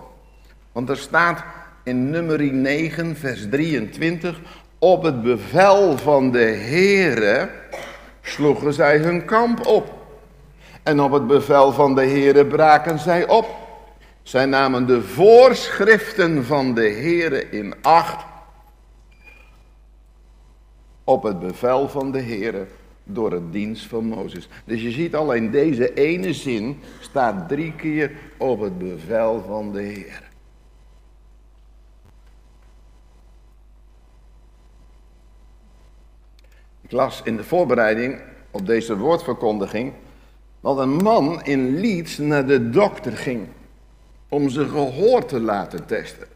Want 0.71 0.89
er 0.89 0.97
staat 0.97 1.43
in 1.83 2.09
nummer 2.09 2.53
9, 2.53 3.15
vers 3.15 3.49
23, 3.49 4.39
op 4.79 5.03
het 5.03 5.21
bevel 5.21 5.97
van 5.97 6.31
de 6.31 6.39
Heere 6.43 7.49
sloegen 8.21 8.73
zij 8.73 8.97
hun 8.97 9.25
kamp 9.25 9.65
op. 9.65 9.99
En 10.83 11.01
op 11.01 11.11
het 11.11 11.27
bevel 11.27 11.71
van 11.71 11.95
de 11.95 12.01
Heere 12.05 12.45
braken 12.45 12.99
zij 12.99 13.27
op. 13.27 13.45
Zij 14.23 14.45
namen 14.45 14.87
de 14.87 15.01
voorschriften 15.01 16.45
van 16.45 16.73
de 16.73 16.89
Heere 16.89 17.49
in 17.49 17.73
acht 17.81 18.25
op 21.03 21.23
het 21.23 21.39
bevel 21.39 21.89
van 21.89 22.11
de 22.11 22.21
Heere 22.21 22.65
door 23.03 23.31
het 23.31 23.51
dienst 23.51 23.85
van 23.85 24.05
Mozes. 24.05 24.49
Dus 24.65 24.81
je 24.81 24.91
ziet 24.91 25.15
al 25.15 25.33
in 25.33 25.51
deze 25.51 25.93
ene 25.93 26.33
zin 26.33 26.79
staat 26.99 27.47
drie 27.49 27.73
keer 27.73 28.11
op 28.37 28.59
het 28.59 28.77
bevel 28.77 29.43
van 29.47 29.71
de 29.71 29.81
Heer. 29.81 30.30
Ik 36.91 36.97
las 36.97 37.21
in 37.23 37.37
de 37.37 37.43
voorbereiding 37.43 38.21
op 38.51 38.65
deze 38.65 38.97
woordverkondiging 38.97 39.93
dat 40.61 40.77
een 40.77 40.95
man 40.95 41.43
in 41.43 41.79
Leeds 41.79 42.17
naar 42.17 42.45
de 42.45 42.69
dokter 42.69 43.17
ging 43.17 43.47
om 44.29 44.49
zijn 44.49 44.69
gehoor 44.69 45.25
te 45.25 45.39
laten 45.39 45.85
testen. 45.85 46.27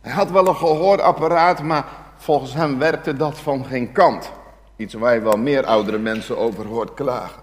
Hij 0.00 0.12
had 0.12 0.30
wel 0.30 0.46
een 0.46 0.56
gehoorapparaat, 0.56 1.62
maar 1.62 1.84
volgens 2.16 2.54
hem 2.54 2.78
werkte 2.78 3.16
dat 3.16 3.38
van 3.38 3.64
geen 3.64 3.92
kant. 3.92 4.30
Iets 4.76 4.94
waar 4.94 5.14
je 5.14 5.20
wel 5.20 5.38
meer 5.38 5.64
oudere 5.64 5.98
mensen 5.98 6.38
over 6.38 6.66
hoort 6.66 6.94
klagen. 6.94 7.42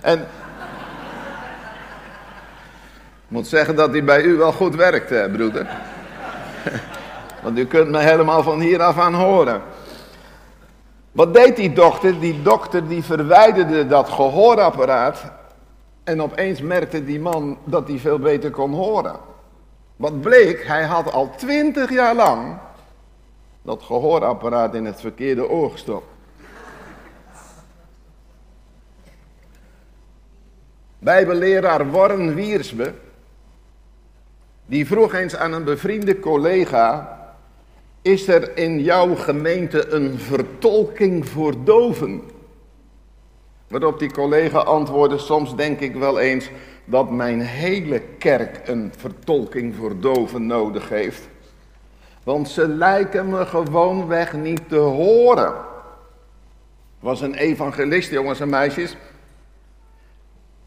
En 0.00 0.20
ik 0.20 0.26
moet 3.28 3.46
zeggen 3.46 3.76
dat 3.76 3.90
hij 3.90 4.04
bij 4.04 4.22
u 4.22 4.36
wel 4.36 4.52
goed 4.52 4.74
werkt, 4.74 5.32
broeder. 5.32 5.66
Want 7.42 7.58
u 7.58 7.66
kunt 7.66 7.90
me 7.90 7.98
helemaal 7.98 8.42
van 8.42 8.60
hier 8.60 8.82
af 8.82 8.98
aan 8.98 9.14
horen. 9.14 9.62
Wat 11.16 11.34
deed 11.34 11.56
die 11.56 11.72
dokter? 11.72 12.20
Die 12.20 12.42
dokter 12.42 12.88
die 12.88 13.02
verwijderde 13.02 13.86
dat 13.86 14.08
gehoorapparaat 14.08 15.32
en 16.04 16.22
opeens 16.22 16.60
merkte 16.60 17.04
die 17.04 17.20
man 17.20 17.58
dat 17.64 17.88
hij 17.88 17.98
veel 17.98 18.18
beter 18.18 18.50
kon 18.50 18.72
horen. 18.72 19.16
Wat 19.96 20.20
bleek, 20.20 20.66
hij 20.66 20.84
had 20.84 21.12
al 21.12 21.30
twintig 21.36 21.90
jaar 21.90 22.14
lang 22.14 22.58
dat 23.62 23.82
gehoorapparaat 23.82 24.74
in 24.74 24.84
het 24.84 25.00
verkeerde 25.00 25.48
oor 25.48 25.70
gestopt. 25.70 26.06
Bijbelleraar 30.98 31.90
Warren 31.90 32.34
Wiersbe, 32.34 32.94
die 34.66 34.86
vroeg 34.86 35.14
eens 35.14 35.36
aan 35.36 35.52
een 35.52 35.64
bevriende 35.64 36.20
collega, 36.20 37.15
is 38.06 38.28
er 38.28 38.56
in 38.56 38.82
jouw 38.82 39.14
gemeente 39.14 39.88
een 39.88 40.18
vertolking 40.18 41.28
voor 41.28 41.54
doven? 41.64 42.22
Waarop 43.68 43.98
die 43.98 44.12
collega 44.12 44.58
antwoordde, 44.58 45.18
soms 45.18 45.56
denk 45.56 45.80
ik 45.80 45.94
wel 45.94 46.18
eens 46.18 46.50
dat 46.84 47.10
mijn 47.10 47.40
hele 47.40 48.02
kerk 48.18 48.68
een 48.68 48.92
vertolking 48.96 49.74
voor 49.74 50.00
doven 50.00 50.46
nodig 50.46 50.88
heeft. 50.88 51.28
Want 52.22 52.48
ze 52.48 52.68
lijken 52.68 53.28
me 53.28 53.46
gewoonweg 53.46 54.32
niet 54.32 54.68
te 54.68 54.76
horen. 54.76 55.54
Was 57.00 57.20
een 57.20 57.34
evangelist, 57.34 58.10
jongens 58.10 58.40
en 58.40 58.48
meisjes. 58.48 58.96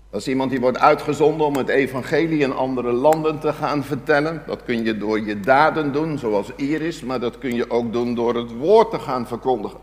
Dat 0.09 0.21
is 0.21 0.27
iemand 0.27 0.51
die 0.51 0.59
wordt 0.59 0.79
uitgezonden 0.79 1.47
om 1.47 1.55
het 1.55 1.69
evangelie 1.69 2.39
in 2.39 2.53
andere 2.53 2.91
landen 2.91 3.39
te 3.39 3.53
gaan 3.53 3.83
vertellen. 3.83 4.43
Dat 4.47 4.63
kun 4.63 4.83
je 4.83 4.97
door 4.97 5.19
je 5.19 5.39
daden 5.39 5.91
doen, 5.91 6.17
zoals 6.17 6.51
Iris, 6.55 7.01
maar 7.01 7.19
dat 7.19 7.37
kun 7.37 7.55
je 7.55 7.69
ook 7.69 7.93
doen 7.93 8.15
door 8.15 8.35
het 8.35 8.57
woord 8.57 8.91
te 8.91 8.99
gaan 8.99 9.27
verkondigen. 9.27 9.79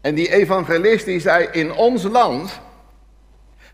En 0.00 0.14
die 0.14 0.32
evangelist 0.32 1.04
die 1.04 1.20
zei, 1.20 1.48
in 1.52 1.72
ons 1.72 2.02
land 2.02 2.60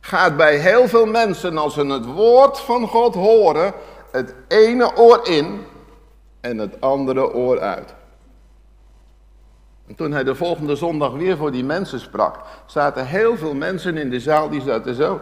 gaat 0.01 0.37
bij 0.37 0.57
heel 0.57 0.89
veel 0.89 1.07
mensen 1.07 1.59
als 1.59 1.75
ze 1.75 1.87
het 1.87 2.05
woord 2.05 2.61
van 2.61 2.89
God 2.89 3.15
horen, 3.15 3.73
het 4.11 4.35
ene 4.49 4.97
oor 4.97 5.21
in 5.29 5.61
en 6.41 6.59
het 6.59 6.81
andere 6.81 7.33
oor 7.33 7.61
uit. 7.61 7.95
En 9.87 9.95
toen 9.95 10.13
hij 10.13 10.25
de 10.25 10.35
volgende 10.35 10.77
zondag 10.77 11.13
weer 11.13 11.37
voor 11.37 11.53
die 11.53 11.65
mensen 11.65 12.01
sprak, 12.01 12.39
zaten 12.67 13.07
heel 13.07 13.37
veel 13.37 13.55
mensen 13.55 13.97
in 13.97 14.11
de 14.11 14.21
zaal 14.21 14.49
die 14.49 14.61
zaten 14.61 14.95
zo. 14.95 15.21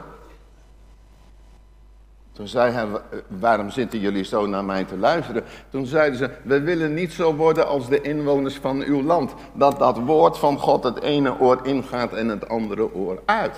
Toen 2.41 2.49
zei 2.49 2.73
hij, 2.73 2.89
waarom 3.29 3.71
zitten 3.71 4.01
jullie 4.01 4.25
zo 4.25 4.47
naar 4.47 4.65
mij 4.65 4.85
te 4.85 4.97
luisteren? 4.97 5.45
Toen 5.71 5.87
zeiden 5.87 6.19
ze, 6.19 6.31
we 6.43 6.61
willen 6.61 6.95
niet 6.95 7.13
zo 7.13 7.35
worden 7.35 7.67
als 7.67 7.89
de 7.89 8.01
inwoners 8.01 8.55
van 8.55 8.83
uw 8.83 9.03
land. 9.03 9.35
Dat 9.53 9.79
dat 9.79 9.99
woord 9.99 10.39
van 10.39 10.59
God 10.59 10.85
het 10.85 11.01
ene 11.01 11.41
oor 11.41 11.67
ingaat 11.67 12.13
en 12.13 12.29
het 12.29 12.49
andere 12.49 12.95
oor 12.95 13.23
uit. 13.25 13.57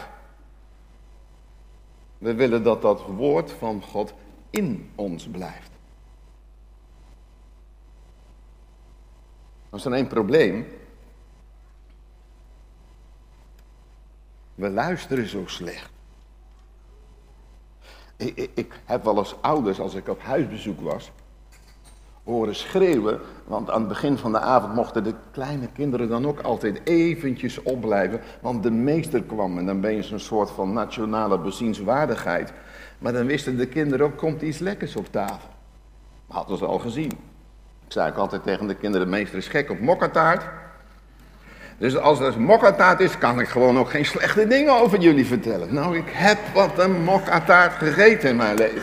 We 2.19 2.35
willen 2.35 2.63
dat 2.63 2.83
dat 2.83 3.03
woord 3.07 3.53
van 3.53 3.83
God 3.83 4.13
in 4.51 4.91
ons 4.95 5.27
blijft. 5.27 5.71
Dat 9.71 9.81
is 9.81 9.87
één 9.87 10.07
probleem. 10.07 10.67
We 14.55 14.71
luisteren 14.71 15.29
zo 15.29 15.43
slecht. 15.47 15.92
Ik, 18.27 18.51
ik, 18.55 18.81
heb 18.85 19.05
wel 19.05 19.19
eens 19.19 19.35
ouders, 19.41 19.81
als 19.81 19.95
ik 19.95 20.09
op 20.09 20.23
huisbezoek 20.23 20.81
was, 20.81 21.13
horen 22.25 22.55
schreeuwen. 22.55 23.21
Want 23.45 23.71
aan 23.71 23.81
het 23.81 23.89
begin 23.89 24.19
van 24.19 24.33
de 24.33 24.39
avond 24.39 24.75
mochten 24.75 25.05
de 25.05 25.15
kleine 25.31 25.69
kinderen 25.73 26.09
dan 26.09 26.27
ook 26.27 26.41
altijd 26.41 26.81
eventjes 26.85 27.63
opblijven. 27.63 28.21
Want 28.41 28.63
de 28.63 28.71
meester 28.71 29.23
kwam 29.23 29.59
en 29.59 29.67
dan 29.67 29.81
ben 29.81 29.95
je 29.95 30.03
zo'n 30.03 30.19
soort 30.19 30.51
van 30.51 30.73
nationale 30.73 31.39
bezienswaardigheid. 31.39 32.53
Maar 32.99 33.13
dan 33.13 33.27
wisten 33.27 33.57
de 33.57 33.67
kinderen 33.67 34.07
ook, 34.07 34.17
komt 34.17 34.43
iets 34.43 34.59
lekkers 34.59 34.97
op 34.97 35.07
tafel. 35.11 35.49
Hadden 36.27 36.59
ze 36.59 36.67
al 36.67 36.79
gezien. 36.79 37.11
Ik 37.87 37.93
zei 37.99 38.11
ook 38.11 38.17
altijd 38.17 38.43
tegen 38.43 38.67
de 38.67 38.75
kinderen, 38.75 39.07
de 39.07 39.13
meester 39.13 39.39
is 39.39 39.49
gek 39.49 39.71
op 39.71 39.81
mokkataart. 39.81 40.62
Dus 41.79 41.97
als 41.97 42.21
er 42.21 42.41
mokkataart 42.41 43.01
is, 43.01 43.19
kan 43.19 43.41
ik 43.41 43.49
gewoon 43.49 43.79
ook 43.79 43.91
geen 43.91 44.05
slechte 44.05 44.47
dingen 44.47 44.81
over 44.81 44.99
jullie 44.99 45.27
vertellen. 45.27 45.75
Nou, 45.75 45.97
ik 45.97 46.09
heb 46.09 46.39
wat 46.55 46.79
een 46.79 47.03
mokkataart 47.03 47.73
gegeten 47.73 48.29
in 48.29 48.37
mijn 48.37 48.57
leven. 48.57 48.83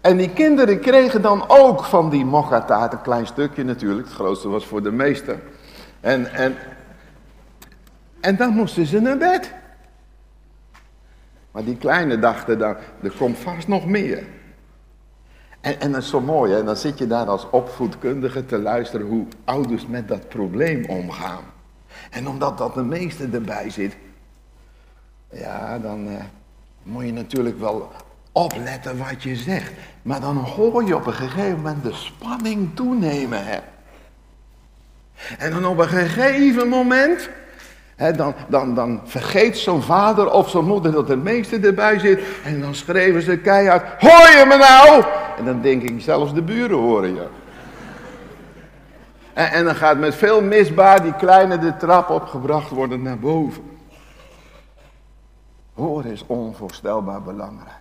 En 0.00 0.16
die 0.16 0.30
kinderen 0.30 0.80
kregen 0.80 1.22
dan 1.22 1.44
ook 1.48 1.84
van 1.84 2.10
die 2.10 2.24
mokkataart 2.24 2.92
een 2.92 3.02
klein 3.02 3.26
stukje 3.26 3.64
natuurlijk. 3.64 4.06
Het 4.06 4.16
grootste 4.16 4.48
was 4.48 4.66
voor 4.66 4.82
de 4.82 4.92
meester. 4.92 5.38
En, 6.00 6.32
en, 6.32 6.56
en 8.20 8.36
dan 8.36 8.50
moesten 8.54 8.86
ze 8.86 9.00
naar 9.00 9.18
bed. 9.18 9.54
Maar 11.50 11.64
die 11.64 11.76
kleine 11.76 12.18
dachten 12.18 12.58
dan, 12.58 12.76
er 13.02 13.12
komt 13.18 13.38
vast 13.38 13.68
nog 13.68 13.86
meer. 13.86 14.24
En, 15.60 15.80
en 15.80 15.92
dat 15.92 16.02
is 16.02 16.08
zo 16.08 16.20
mooi, 16.20 16.52
hè? 16.52 16.64
dan 16.64 16.76
zit 16.76 16.98
je 16.98 17.06
daar 17.06 17.26
als 17.26 17.50
opvoedkundige 17.50 18.46
te 18.46 18.58
luisteren 18.58 19.06
hoe 19.06 19.26
ouders 19.44 19.86
met 19.86 20.08
dat 20.08 20.28
probleem 20.28 20.84
omgaan. 20.84 21.42
En 22.10 22.28
omdat 22.28 22.58
dat 22.58 22.74
de 22.74 22.82
meeste 22.82 23.28
erbij 23.32 23.70
zit, 23.70 23.96
ja, 25.30 25.78
dan 25.78 26.08
eh, 26.08 26.14
moet 26.82 27.04
je 27.04 27.12
natuurlijk 27.12 27.58
wel 27.58 27.90
opletten 28.32 28.98
wat 28.98 29.22
je 29.22 29.36
zegt. 29.36 29.72
Maar 30.02 30.20
dan 30.20 30.36
hoor 30.36 30.84
je 30.84 30.96
op 30.96 31.06
een 31.06 31.12
gegeven 31.12 31.56
moment 31.56 31.82
de 31.82 31.92
spanning 31.92 32.70
toenemen. 32.74 33.44
Hè? 33.44 33.58
En 35.38 35.50
dan 35.50 35.66
op 35.66 35.78
een 35.78 35.88
gegeven 35.88 36.68
moment 36.68 37.28
dan, 38.16 38.34
dan, 38.48 38.74
dan 38.74 39.00
vergeet 39.04 39.58
zo'n 39.58 39.82
vader 39.82 40.30
of 40.30 40.50
zo'n 40.50 40.64
moeder 40.64 40.92
dat 40.92 41.06
de 41.06 41.16
meeste 41.16 41.58
erbij 41.58 41.98
zit. 41.98 42.20
En 42.44 42.60
dan 42.60 42.74
schreven 42.74 43.22
ze 43.22 43.38
keihard, 43.38 44.02
hoor 44.02 44.28
je 44.38 44.44
me 44.48 44.56
nou? 44.56 45.04
En 45.38 45.44
dan 45.44 45.60
denk 45.60 45.82
ik, 45.82 46.00
zelfs 46.00 46.34
de 46.34 46.42
buren 46.42 46.76
horen 46.76 47.14
je. 47.14 47.28
En, 49.34 49.50
en 49.50 49.64
dan 49.64 49.74
gaat 49.74 49.98
met 49.98 50.14
veel 50.14 50.42
misbaar 50.42 51.02
die 51.02 51.14
kleine 51.14 51.58
de 51.58 51.76
trap 51.76 52.08
opgebracht 52.08 52.70
worden 52.70 53.02
naar 53.02 53.18
boven. 53.18 53.62
Horen 55.74 56.12
is 56.12 56.26
onvoorstelbaar 56.26 57.22
belangrijk. 57.22 57.80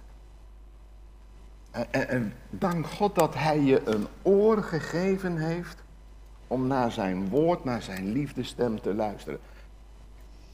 En, 1.72 2.10
en, 2.10 2.34
dank 2.50 2.88
God 2.88 3.16
dat 3.16 3.34
hij 3.34 3.62
je 3.62 3.82
een 3.86 4.08
oor 4.22 4.64
gegeven 4.64 5.38
heeft 5.38 5.78
om 6.48 6.68
naar 6.68 6.92
zijn 6.92 7.30
woord, 7.30 7.64
naar 7.64 7.82
zijn 7.82 8.12
liefdestem 8.12 8.82
te 8.82 8.94
luisteren. 8.94 9.40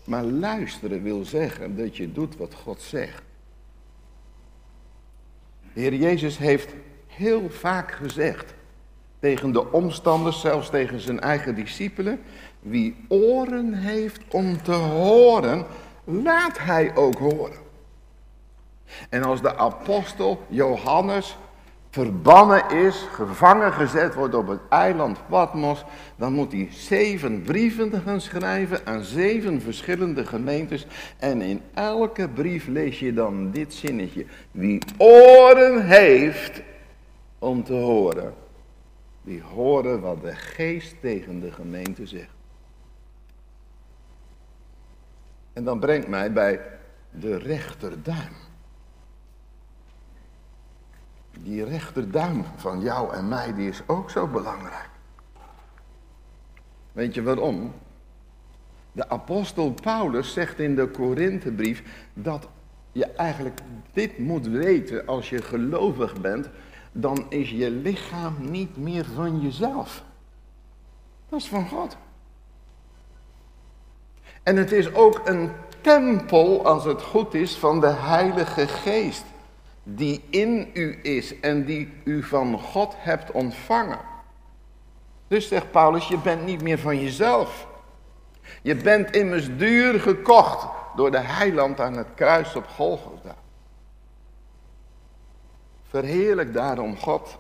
Maar 0.04 0.24
luisteren 0.24 1.04
wil 1.04 1.26
zeggen 1.26 1.78
dat 1.78 1.98
je 1.98 2.12
doet 2.12 2.38
wat 2.38 2.54
God 2.54 2.82
zegt. 2.82 3.22
De 5.74 5.80
Heer 5.80 5.96
Jezus 5.96 6.38
heeft 6.38 6.74
heel 7.16 7.50
vaak 7.50 7.92
gezegd 7.92 8.54
tegen 9.20 9.52
de 9.52 9.72
omstanders, 9.72 10.40
zelfs 10.40 10.70
tegen 10.70 11.00
zijn 11.00 11.20
eigen 11.20 11.56
discipelen, 11.56 12.20
wie 12.60 13.06
oren 13.08 13.74
heeft 13.74 14.22
om 14.30 14.62
te 14.62 14.72
horen, 14.72 15.66
laat 16.04 16.60
hij 16.60 16.96
ook 16.96 17.18
horen. 17.18 17.58
En 19.10 19.24
als 19.24 19.42
de 19.42 19.58
apostel 19.58 20.42
Johannes 20.48 21.38
verbannen 21.90 22.70
is, 22.70 23.06
gevangen 23.12 23.74
gezet 23.74 24.14
wordt 24.14 24.36
op 24.36 24.48
het 24.48 24.60
eiland 24.70 25.20
Patmos, 25.28 25.86
dan 26.16 26.34
moet 26.34 26.52
hij 26.52 26.68
zeven 26.72 27.42
brieven 27.42 28.02
gaan 28.06 28.22
schrijven 28.22 28.80
aan 28.86 29.04
zeven 29.04 29.62
verschillende 29.62 30.26
gemeentes. 30.26 30.88
En 31.18 31.42
in 31.42 31.62
elke 31.74 32.30
brief 32.30 32.68
lees 32.68 33.00
je 33.00 33.14
dan 33.14 33.52
dit 33.52 33.74
zinnetje. 33.74 34.26
Wie 34.52 34.82
oren 34.98 35.86
heeft 35.86 36.62
om 37.44 37.64
te 37.64 37.74
horen, 37.74 38.34
die 39.22 39.42
horen 39.42 40.02
wat 40.02 40.22
de 40.22 40.36
geest 40.36 40.96
tegen 41.02 41.40
de 41.40 41.52
gemeente 41.52 42.06
zegt. 42.06 42.36
En 45.54 45.64
dan 45.64 45.80
brengt 45.80 46.08
mij 46.08 46.34
bij 46.34 46.62
de 47.12 47.38
rechterduim 47.38 48.34
die 51.40 51.64
rechterduim 51.64 52.44
van 52.56 52.82
jou 52.82 53.14
en 53.14 53.28
mij, 53.28 53.54
die 53.54 53.70
is 53.70 53.82
ook 53.86 54.10
zo 54.10 54.28
belangrijk. 54.28 54.90
Weet 56.92 57.14
je 57.14 57.24
waarom? 57.24 57.74
De 58.92 59.10
apostel 59.10 59.72
Paulus 59.72 60.34
zegt 60.34 60.60
in 60.60 60.76
de 60.76 60.88
Korinthebrief 60.88 62.08
dat 62.14 62.50
je 62.92 63.06
eigenlijk 63.06 63.60
dit 63.92 64.18
moet 64.18 64.48
weten 64.48 65.08
als 65.08 65.30
je 65.30 65.42
gelovig 65.42 66.22
bent, 66.22 66.50
dan 66.94 67.26
is 67.30 67.50
je 67.50 67.70
lichaam 67.70 68.36
niet 68.40 68.78
meer 68.78 69.06
van 69.06 69.42
jezelf. 69.42 70.04
Dat 71.30 71.40
is 71.40 71.48
van 71.48 71.68
God. 71.68 71.98
En 74.44 74.56
het 74.56 74.72
is 74.72 74.94
ook 74.94 75.22
een 75.26 75.52
tempel, 75.82 76.66
als 76.66 76.84
het 76.84 77.02
goed 77.02 77.34
is, 77.34 77.56
van 77.56 77.80
de 77.80 77.92
Heilige 77.92 78.68
Geest 78.68 79.24
die 79.84 80.24
in 80.30 80.70
u 80.74 81.00
is 81.02 81.40
en 81.40 81.66
die 81.66 81.94
u 82.04 82.24
van 82.24 82.60
God 82.60 82.94
hebt 82.98 83.32
ontvangen. 83.32 84.00
Dus 85.28 85.48
zegt 85.48 85.72
Paulus, 85.72 86.08
je 86.08 86.18
bent 86.18 86.46
niet 86.46 86.62
meer 86.62 86.80
van 86.80 87.00
jezelf. 87.00 87.68
Je 88.62 88.76
bent 88.76 89.16
immers 89.16 89.58
duur 89.58 90.00
gekocht 90.00 90.68
door 90.96 91.12
de 91.12 91.20
heiland 91.20 91.80
aan 91.80 91.98
het 91.98 92.08
kruis 92.16 92.56
op 92.56 92.68
Golgotha. 92.68 93.36
Verheerlijk 95.94 96.54
daarom 96.54 96.98
God 96.98 97.38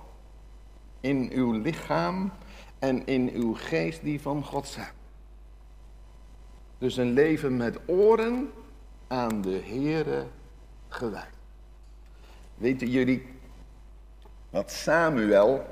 in 0.99 1.29
uw 1.31 1.51
lichaam 1.51 2.31
en 2.79 3.05
in 3.05 3.29
uw 3.33 3.53
geest 3.53 4.03
die 4.03 4.21
van 4.21 4.43
God 4.43 4.67
zijn. 4.67 4.91
Dus 6.77 6.97
een 6.97 7.11
leven 7.11 7.57
met 7.57 7.79
oren 7.85 8.51
aan 9.07 9.41
de 9.41 9.61
Heere 9.65 10.25
gewijd. 10.87 11.33
Weten 12.55 12.89
jullie 12.89 13.25
wat 14.49 14.71
Samuel, 14.71 15.65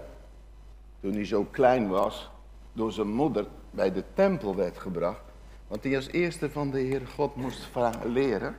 toen 0.99 1.13
hij 1.13 1.25
zo 1.25 1.43
klein 1.51 1.87
was, 1.87 2.31
door 2.73 2.91
zijn 2.91 3.13
moeder 3.13 3.47
bij 3.71 3.91
de 3.91 4.03
tempel 4.13 4.55
werd 4.55 4.77
gebracht? 4.77 5.21
Want 5.67 5.83
hij 5.83 5.95
als 5.95 6.07
eerste 6.07 6.49
van 6.49 6.71
de 6.71 6.79
Heer 6.79 7.07
God 7.07 7.35
moest 7.35 7.69
leren. 8.03 8.55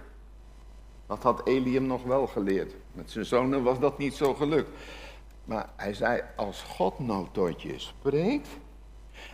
Dat 1.12 1.22
had 1.22 1.46
Eli 1.46 1.74
hem 1.74 1.86
nog 1.86 2.02
wel 2.02 2.26
geleerd. 2.26 2.74
Met 2.92 3.10
zijn 3.10 3.24
zonen 3.24 3.62
was 3.62 3.78
dat 3.78 3.98
niet 3.98 4.14
zo 4.14 4.34
gelukt. 4.34 4.68
Maar 5.44 5.68
hij 5.76 5.94
zei, 5.94 6.22
als 6.36 6.62
God 6.62 6.98
nou 6.98 7.26
tot 7.32 7.62
je 7.62 7.78
spreekt, 7.78 8.48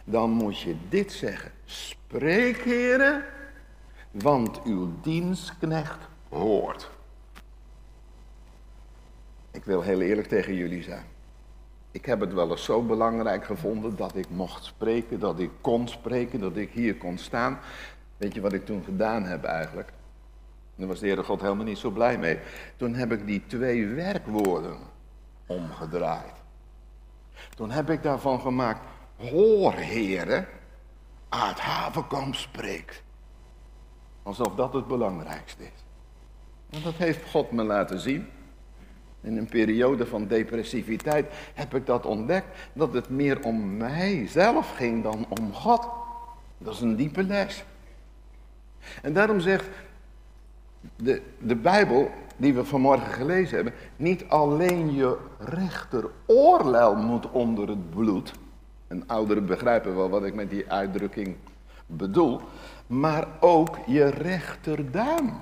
dan 0.05 0.31
moet 0.31 0.61
je 0.61 0.77
dit 0.88 1.12
zeggen. 1.12 1.53
Spreek, 1.64 2.57
heren, 2.57 3.25
want 4.11 4.62
uw 4.62 4.91
dienstknecht 5.03 5.99
hoort. 6.29 6.91
Ik 9.51 9.64
wil 9.64 9.83
heel 9.83 10.01
eerlijk 10.01 10.29
tegen 10.29 10.55
jullie 10.55 10.83
zijn. 10.83 11.05
Ik 11.91 12.07
heb 12.07 12.21
het 12.21 12.33
wel 12.33 12.51
eens 12.51 12.64
zo 12.64 12.83
belangrijk 12.83 13.45
gevonden 13.45 13.97
dat 13.97 14.17
ik 14.17 14.31
mocht 14.31 14.64
spreken, 14.64 15.21
dat 15.21 15.38
ik 15.38 15.51
kon 15.61 15.88
spreken, 15.88 16.41
dat 16.41 16.57
ik 16.57 16.71
hier 16.71 16.97
kon 16.97 17.19
staan. 17.19 17.59
Weet 18.17 18.35
je 18.35 18.41
wat 18.41 18.53
ik 18.53 18.67
toen 18.67 18.85
gedaan 18.85 19.25
heb 19.25 19.45
eigenlijk? 19.45 19.93
Daar 20.79 20.88
was 20.88 20.99
de 20.99 21.07
Heere 21.07 21.23
God 21.23 21.41
helemaal 21.41 21.64
niet 21.64 21.79
zo 21.79 21.91
blij 21.91 22.19
mee. 22.19 22.38
Toen 22.77 22.95
heb 22.95 23.12
ik 23.12 23.27
die 23.27 23.47
twee 23.47 23.87
werkwoorden 23.87 24.79
omgedraaid. 25.47 26.33
Toen 27.57 27.71
heb 27.71 27.91
ik 27.91 28.03
daarvan 28.03 28.41
gemaakt, 28.41 28.81
hoor 29.17 29.73
heren, 29.73 30.47
uit 31.29 31.61
Havenkamp 31.61 32.35
spreekt. 32.35 33.03
Alsof 34.23 34.55
dat 34.55 34.73
het 34.73 34.87
belangrijkste 34.87 35.62
is. 35.62 35.85
En 36.71 36.83
dat 36.83 36.95
heeft 36.95 37.31
God 37.31 37.51
me 37.51 37.64
laten 37.64 37.99
zien. 37.99 38.27
In 39.21 39.37
een 39.37 39.49
periode 39.49 40.07
van 40.07 40.27
depressiviteit 40.27 41.33
heb 41.55 41.75
ik 41.75 41.87
dat 41.87 42.07
ontdekt, 42.07 42.57
dat 42.73 42.93
het 42.93 43.09
meer 43.09 43.43
om 43.43 43.77
mijzelf 43.77 44.77
ging 44.77 45.03
dan 45.03 45.27
om 45.41 45.53
God. 45.53 45.88
Dat 46.59 46.75
is 46.75 46.81
een 46.81 46.97
diepe 46.97 47.23
les. 47.23 47.64
En 49.03 49.12
daarom 49.12 49.41
zegt 49.41 49.69
de, 50.97 51.23
de 51.38 51.57
Bijbel 51.57 52.11
die 52.37 52.55
we 52.55 52.64
vanmorgen 52.64 53.12
gelezen 53.12 53.55
hebben, 53.55 53.75
niet 53.97 54.25
alleen 54.29 54.95
je 54.95 55.17
rechteroorlel 55.38 56.95
moet 56.95 57.31
onder 57.31 57.69
het 57.69 57.91
bloed. 57.91 58.33
En 58.88 59.03
ouderen 59.07 59.47
begrijpen 59.47 59.97
wel 59.97 60.09
wat 60.09 60.25
ik 60.25 60.35
met 60.35 60.51
die 60.51 60.71
uitdrukking 60.71 61.37
bedoel. 61.87 62.41
Maar 62.87 63.27
ook 63.41 63.79
je 63.87 64.09
rechterduim. 64.09 65.33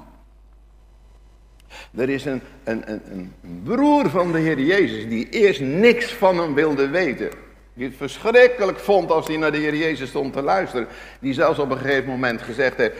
Er 1.95 2.09
is 2.09 2.25
een, 2.25 2.43
een, 2.65 3.33
broer 3.65 4.11
van 4.11 4.33
de 4.33 4.39
Heer 4.39 4.61
Jezus 4.61 5.09
die 5.09 5.29
eerst 5.29 5.61
niks 5.61 6.15
van 6.15 6.39
hem 6.39 6.55
wilde 6.55 6.89
weten. 6.89 7.31
Die 7.75 7.87
het 7.87 7.97
verschrikkelijk 7.97 8.79
vond 8.79 9.11
als 9.11 9.27
hij 9.27 9.37
naar 9.37 9.53
de 9.53 9.59
Heer 9.59 9.77
Jezus 9.77 10.09
stond 10.09 10.33
te 10.33 10.43
luisteren. 10.43 10.89
Die 11.21 11.33
zelfs 11.33 11.59
op 11.59 11.71
een 11.71 11.79
gegeven 11.79 12.09
moment 12.09 12.43
gezegd 12.43 12.77
heeft, 12.77 12.97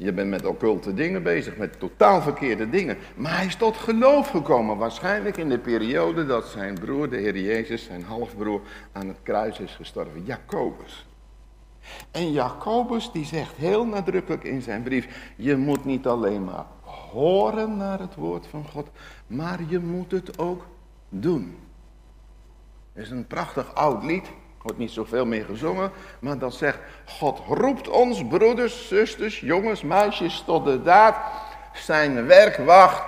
je 0.00 0.12
bent 0.12 0.30
met 0.30 0.46
occulte 0.46 0.94
dingen 0.94 1.22
bezig, 1.22 1.56
met 1.56 1.78
totaal 1.78 2.22
verkeerde 2.22 2.70
dingen. 2.70 2.96
Maar 3.16 3.36
hij 3.36 3.46
is 3.46 3.56
tot 3.56 3.76
geloof 3.76 4.28
gekomen, 4.28 4.76
waarschijnlijk 4.76 5.36
in 5.36 5.48
de 5.48 5.58
periode 5.58 6.26
dat 6.26 6.46
zijn 6.46 6.74
broer, 6.74 7.10
de 7.10 7.16
Heer 7.16 7.38
Jezus, 7.38 7.84
zijn 7.84 8.02
halfbroer, 8.02 8.60
aan 8.92 9.08
het 9.08 9.18
kruis 9.22 9.58
is 9.58 9.74
gestorven. 9.74 10.24
Jacobus. 10.24 11.06
En 12.10 12.32
Jacobus 12.32 13.12
die 13.12 13.24
zegt 13.24 13.56
heel 13.56 13.86
nadrukkelijk 13.86 14.44
in 14.44 14.62
zijn 14.62 14.82
brief, 14.82 15.32
je 15.36 15.56
moet 15.56 15.84
niet 15.84 16.06
alleen 16.06 16.44
maar 16.44 16.66
horen 17.10 17.76
naar 17.76 17.98
het 17.98 18.14
woord 18.14 18.46
van 18.46 18.64
God, 18.64 18.88
maar 19.26 19.60
je 19.68 19.78
moet 19.78 20.10
het 20.10 20.38
ook 20.38 20.66
doen. 21.08 21.56
Het 22.92 23.04
is 23.04 23.10
een 23.10 23.26
prachtig 23.26 23.74
oud 23.74 24.04
lied 24.04 24.30
wordt 24.62 24.78
niet 24.78 24.90
zoveel 24.90 25.26
meer 25.26 25.44
gezongen, 25.44 25.90
maar 26.18 26.38
dat 26.38 26.54
zegt, 26.54 26.78
God 27.06 27.40
roept 27.48 27.88
ons 27.88 28.26
broeders, 28.26 28.88
zusters, 28.88 29.40
jongens, 29.40 29.82
meisjes 29.82 30.42
tot 30.46 30.64
de 30.64 30.82
daad. 30.82 31.16
Zijn 31.72 32.26
werk 32.26 32.56
wacht, 32.56 33.02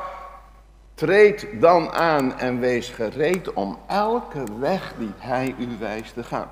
treed 0.94 1.46
dan 1.60 1.90
aan 1.90 2.38
en 2.38 2.58
wees 2.58 2.88
gereed 2.88 3.52
om 3.52 3.78
elke 3.86 4.44
weg 4.58 4.94
die 4.98 5.12
hij 5.18 5.54
u 5.58 5.78
wijst 5.78 6.14
te 6.14 6.24
gaan. 6.24 6.50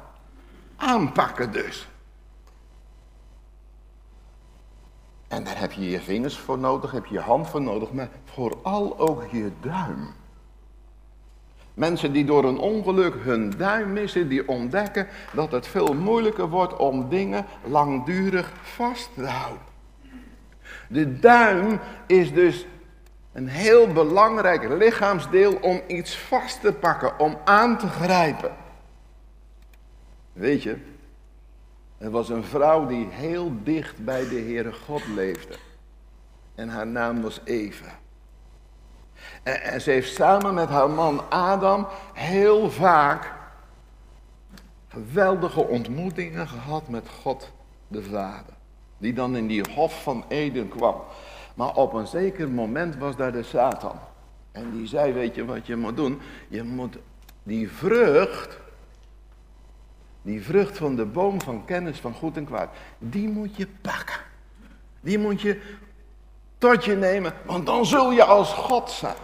Aanpakken 0.77 1.53
dus. 1.53 1.89
En 5.29 5.45
daar 5.45 5.59
heb 5.59 5.73
je 5.73 5.91
je 5.91 6.01
vingers 6.01 6.39
voor 6.39 6.59
nodig, 6.59 6.91
heb 6.91 7.07
je 7.07 7.15
je 7.15 7.21
hand 7.21 7.49
voor 7.49 7.63
nodig, 7.63 7.93
maar 7.93 8.09
vooral 8.25 8.99
ook 8.99 9.25
je 9.31 9.51
duim. 9.61 10.15
Mensen 11.79 12.13
die 12.13 12.25
door 12.25 12.45
een 12.45 12.59
ongeluk 12.59 13.15
hun 13.19 13.51
duim 13.51 13.93
missen, 13.93 14.29
die 14.29 14.49
ontdekken 14.49 15.07
dat 15.33 15.53
het 15.53 15.67
veel 15.67 15.95
moeilijker 15.95 16.49
wordt 16.49 16.77
om 16.77 17.09
dingen 17.09 17.47
langdurig 17.65 18.53
vast 18.63 19.11
te 19.15 19.25
houden. 19.25 19.63
De 20.89 21.19
duim 21.19 21.81
is 22.07 22.33
dus 22.33 22.67
een 23.33 23.49
heel 23.49 23.93
belangrijk 23.93 24.69
lichaamsdeel 24.69 25.55
om 25.61 25.81
iets 25.87 26.19
vast 26.19 26.61
te 26.61 26.73
pakken, 26.73 27.19
om 27.19 27.39
aan 27.45 27.79
te 27.79 27.89
grijpen. 27.89 28.57
Weet 30.33 30.63
je, 30.63 30.77
er 31.99 32.11
was 32.11 32.29
een 32.29 32.45
vrouw 32.45 32.87
die 32.87 33.09
heel 33.11 33.53
dicht 33.63 34.05
bij 34.05 34.29
de 34.29 34.41
Heere 34.41 34.73
God 34.73 35.07
leefde. 35.07 35.55
En 36.55 36.69
haar 36.69 36.87
naam 36.87 37.23
was 37.23 37.41
Eva. 37.45 37.99
En, 39.43 39.81
ze 39.81 39.91
heeft 39.91 40.15
samen 40.15 40.55
met 40.55 40.69
haar 40.69 40.91
man 40.91 41.31
Adam 41.31 41.87
heel 42.13 42.71
vaak 42.71 43.33
geweldige 44.89 45.61
ontmoetingen 45.61 46.49
gehad 46.49 46.89
met 46.89 47.09
God 47.09 47.53
de 47.89 48.03
Vader. 48.03 48.55
Die 48.99 49.13
dan 49.13 49.37
in 49.37 49.47
die 49.47 49.65
hof 49.75 50.03
van 50.03 50.25
Eden 50.29 50.69
kwam. 50.69 51.03
Maar 51.55 51.75
op 51.75 51.93
een 51.93 52.07
zeker 52.07 52.49
moment 52.49 52.97
was 52.97 53.17
daar 53.17 53.33
de 53.33 53.43
Satan. 53.43 53.99
En 54.53 54.71
die 54.73 54.87
zei, 54.87 55.13
weet 55.13 55.35
je 55.35 55.45
wat 55.45 55.67
je 55.67 55.77
moet 55.77 55.97
doen? 55.97 56.21
Je 56.49 56.63
moet 56.63 56.99
die 57.43 57.71
vrucht, 57.71 58.59
die 60.23 60.43
vrucht 60.43 60.77
van 60.77 60.97
de 60.97 61.05
boom 61.05 61.41
van 61.41 61.65
kennis 61.65 61.99
van 61.99 62.13
goed 62.13 62.37
en 62.37 62.45
kwaad, 62.45 62.69
die 62.99 63.29
moet 63.29 63.57
je 63.57 63.67
pakken. 63.81 64.21
Die 65.01 65.19
moet 65.19 65.41
je 65.41 65.61
tot 66.59 66.85
je 66.85 66.97
nemen, 66.97 67.33
want 67.45 67.67
dan 67.67 67.87
zul 67.87 68.11
je 68.11 68.25
als 68.25 68.53
God 68.53 68.91
zijn. 68.91 69.17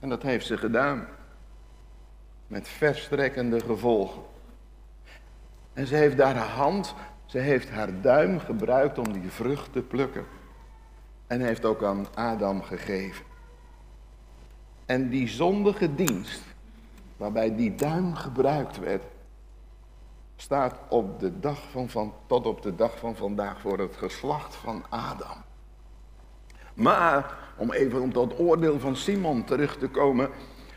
En 0.00 0.08
dat 0.08 0.22
heeft 0.22 0.46
ze 0.46 0.56
gedaan. 0.56 1.08
Met 2.46 2.68
verstrekkende 2.68 3.60
gevolgen. 3.60 4.22
En 5.72 5.86
ze 5.86 5.94
heeft 5.94 6.18
haar 6.20 6.36
hand, 6.36 6.94
ze 7.26 7.38
heeft 7.38 7.70
haar 7.70 8.00
duim 8.00 8.38
gebruikt 8.38 8.98
om 8.98 9.12
die 9.12 9.30
vrucht 9.30 9.72
te 9.72 9.82
plukken. 9.82 10.26
En 11.26 11.40
heeft 11.40 11.64
ook 11.64 11.82
aan 11.82 12.06
Adam 12.14 12.62
gegeven. 12.62 13.24
En 14.86 15.08
die 15.08 15.28
zondige 15.28 15.94
dienst, 15.94 16.42
waarbij 17.16 17.56
die 17.56 17.74
duim 17.74 18.14
gebruikt 18.14 18.78
werd, 18.78 19.04
staat 20.36 20.78
op 20.88 21.20
de 21.20 21.40
dag 21.40 21.70
van, 21.70 21.88
van, 21.88 22.14
tot 22.26 22.46
op 22.46 22.62
de 22.62 22.74
dag 22.74 22.98
van 22.98 23.16
vandaag 23.16 23.60
voor 23.60 23.78
het 23.78 23.96
geslacht 23.96 24.54
van 24.54 24.84
Adam. 24.88 25.36
Maar, 26.74 27.34
om 27.56 27.72
even 27.72 28.00
op 28.00 28.14
dat 28.14 28.38
oordeel 28.38 28.78
van 28.78 28.96
Simon 28.96 29.44
terug 29.44 29.76
te 29.76 29.88
komen. 29.88 30.28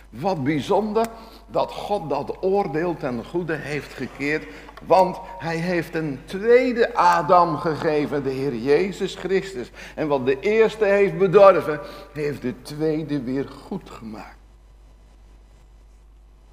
Wat 0.09 0.43
bijzonder 0.43 1.05
dat 1.47 1.71
God 1.71 2.09
dat 2.09 2.43
oordeel 2.43 2.97
ten 2.97 3.25
goede 3.25 3.55
heeft 3.55 3.93
gekeerd. 3.93 4.45
Want 4.85 5.19
hij 5.37 5.57
heeft 5.57 5.95
een 5.95 6.19
tweede 6.25 6.95
Adam 6.95 7.57
gegeven, 7.57 8.23
de 8.23 8.29
Heer 8.29 8.55
Jezus 8.55 9.15
Christus. 9.15 9.71
En 9.95 10.07
wat 10.07 10.25
de 10.25 10.39
eerste 10.39 10.85
heeft 10.85 11.17
bedorven, 11.17 11.79
heeft 12.13 12.41
de 12.41 12.61
tweede 12.61 13.21
weer 13.21 13.47
goed 13.47 13.89
gemaakt. 13.89 14.37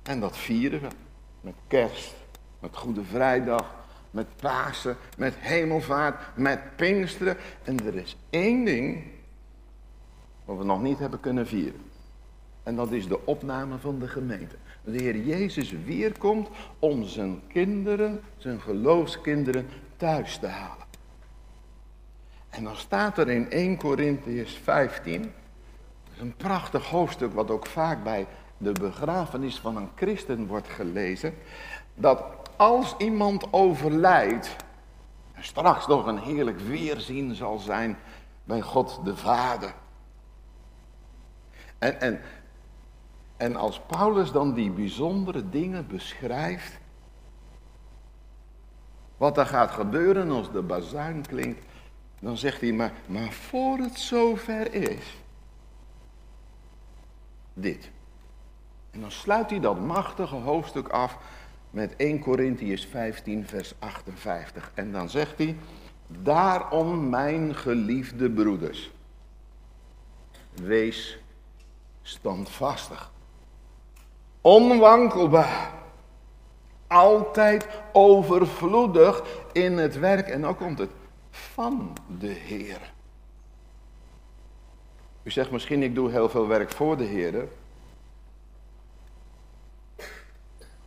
En 0.03 0.20
dat 0.20 0.37
vieren 0.37 0.81
we 0.81 0.88
met 1.40 1.55
kerst, 1.66 2.14
met 2.61 2.76
Goede 2.76 3.05
Vrijdag, 3.05 3.74
met 4.11 4.26
Pasen, 4.37 4.96
met 5.16 5.35
Hemelvaart, 5.38 6.16
met 6.35 6.76
Pinksteren. 6.76 7.37
En 7.62 7.87
er 7.87 7.94
is 7.94 8.16
één 8.31 8.64
ding 8.64 9.05
wat 10.44 10.59
we 10.59 10.64
nog 10.64 10.83
niet 10.83 10.98
hebben 10.98 11.20
kunnen 11.20 11.46
vieren. 11.46 11.81
En 12.62 12.76
dat 12.76 12.92
is 12.92 13.09
de 13.09 13.26
opname 13.26 13.79
van 13.79 13.98
de 13.98 14.09
gemeente. 14.09 14.57
De 14.85 15.03
Heer 15.03 15.16
Jezus 15.16 15.70
weerkomt 15.85 16.48
om 16.79 17.05
zijn 17.05 17.40
kinderen, 17.48 18.20
zijn 18.37 18.61
geloofskinderen, 18.61 19.68
thuis 19.96 20.38
te 20.38 20.46
halen. 20.46 20.87
En 22.48 22.64
dan 22.64 22.76
staat 22.76 23.18
er 23.18 23.29
in 23.29 23.50
1 23.50 23.76
Corinthians 23.76 24.53
15, 24.53 25.33
een 26.18 26.35
prachtig 26.37 26.87
hoofdstuk 26.87 27.33
wat 27.33 27.50
ook 27.50 27.66
vaak 27.66 28.05
bij 28.05 28.26
de 28.59 28.72
begrafenis 28.72 29.59
van 29.59 29.76
een 29.76 29.88
christen 29.94 30.46
wordt 30.46 30.68
gelezen, 30.68 31.35
dat 31.94 32.22
als 32.57 32.94
iemand 32.98 33.53
overlijdt, 33.53 34.57
straks 35.38 35.87
nog 35.87 36.07
een 36.07 36.18
heerlijk 36.18 36.61
weerzien 36.61 37.35
zal 37.35 37.59
zijn 37.59 37.98
bij 38.44 38.61
God 38.61 39.00
de 39.05 39.16
Vader. 39.16 39.74
En, 41.80 42.00
en, 42.00 42.20
en 43.36 43.56
als 43.56 43.80
Paulus 43.80 44.32
dan 44.32 44.54
die 44.54 44.70
bijzondere 44.70 45.48
dingen 45.48 45.86
beschrijft, 45.86 46.78
wat 49.16 49.38
er 49.38 49.46
gaat 49.46 49.70
gebeuren 49.70 50.30
als 50.30 50.52
de 50.52 50.62
bazuin 50.62 51.26
klinkt, 51.26 51.64
dan 52.20 52.36
zegt 52.36 52.60
hij 52.60 52.72
maar, 52.72 52.92
maar 53.06 53.32
voor 53.32 53.78
het 53.78 53.98
zover 53.98 54.74
is, 54.74 55.16
dit. 57.54 57.90
En 58.90 59.00
dan 59.00 59.10
sluit 59.10 59.50
hij 59.50 59.60
dat 59.60 59.80
machtige 59.80 60.34
hoofdstuk 60.34 60.88
af 60.88 61.18
met 61.70 61.96
1 61.96 62.20
Corinthians 62.20 62.86
15 62.86 63.46
vers 63.46 63.74
58. 63.78 64.70
En 64.74 64.92
dan 64.92 65.08
zegt 65.08 65.38
hij, 65.38 65.56
daarom 66.06 67.08
mijn 67.08 67.54
geliefde 67.54 68.30
broeders, 68.30 68.90
wees 70.54 71.19
standvastig. 72.02 73.10
Onwankelbaar. 74.40 75.72
Altijd 76.86 77.68
overvloedig 77.92 79.22
in 79.52 79.78
het 79.78 79.98
werk. 79.98 80.28
En 80.28 80.40
dan 80.40 80.56
komt 80.56 80.78
het 80.78 80.90
van 81.30 81.92
de 82.18 82.26
Heer. 82.26 82.92
U 85.22 85.30
zegt 85.30 85.50
misschien, 85.50 85.82
ik 85.82 85.94
doe 85.94 86.10
heel 86.10 86.28
veel 86.28 86.46
werk 86.46 86.70
voor 86.70 86.96
de 86.96 87.04
Heer. 87.04 87.48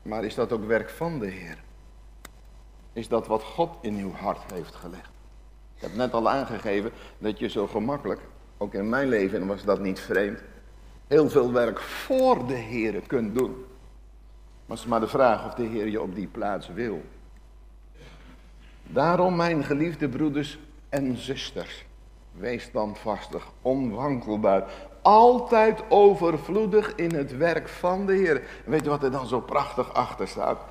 Maar 0.01 0.23
is 0.23 0.35
dat 0.35 0.51
ook 0.51 0.65
werk 0.65 0.89
van 0.89 1.19
de 1.19 1.27
Heer? 1.27 1.57
Is 2.93 3.07
dat 3.07 3.27
wat 3.27 3.43
God 3.43 3.75
in 3.81 3.95
uw 3.95 4.13
hart 4.13 4.51
heeft 4.51 4.75
gelegd? 4.75 5.09
Ik 5.75 5.81
heb 5.81 5.95
net 5.95 6.13
al 6.13 6.29
aangegeven 6.29 6.91
dat 7.17 7.39
je 7.39 7.47
zo 7.49 7.67
gemakkelijk, 7.67 8.21
ook 8.57 8.73
in 8.73 8.89
mijn 8.89 9.07
leven 9.07 9.47
was 9.47 9.63
dat 9.63 9.79
niet 9.79 9.99
vreemd, 9.99 10.39
heel 11.07 11.29
veel 11.29 11.51
werk 11.51 11.79
voor 11.79 12.47
de 12.47 12.53
Heer 12.53 13.01
kunt 13.07 13.35
doen. 13.35 13.65
Maar 14.65 14.77
het 14.77 14.79
is 14.79 14.85
maar 14.85 14.99
de 14.99 15.07
vraag 15.07 15.45
of 15.45 15.53
de 15.53 15.63
Heer 15.63 15.87
je 15.87 16.01
op 16.01 16.15
die 16.15 16.27
plaats 16.27 16.67
wil. 16.67 17.01
Daarom, 18.83 19.35
mijn 19.35 19.63
geliefde 19.63 20.09
broeders 20.09 20.59
en 20.89 21.17
zusters. 21.17 21.85
Wees 22.31 22.63
standvastig, 22.63 23.47
onwankelbaar, 23.61 24.71
altijd 25.01 25.83
overvloedig 25.89 26.95
in 26.95 27.13
het 27.13 27.37
werk 27.37 27.69
van 27.69 28.05
de 28.05 28.13
Heer. 28.13 28.41
Weet 28.65 28.83
je 28.83 28.89
wat 28.89 29.03
er 29.03 29.11
dan 29.11 29.27
zo 29.27 29.39
prachtig 29.39 29.93
achter 29.93 30.27
staat? 30.27 30.61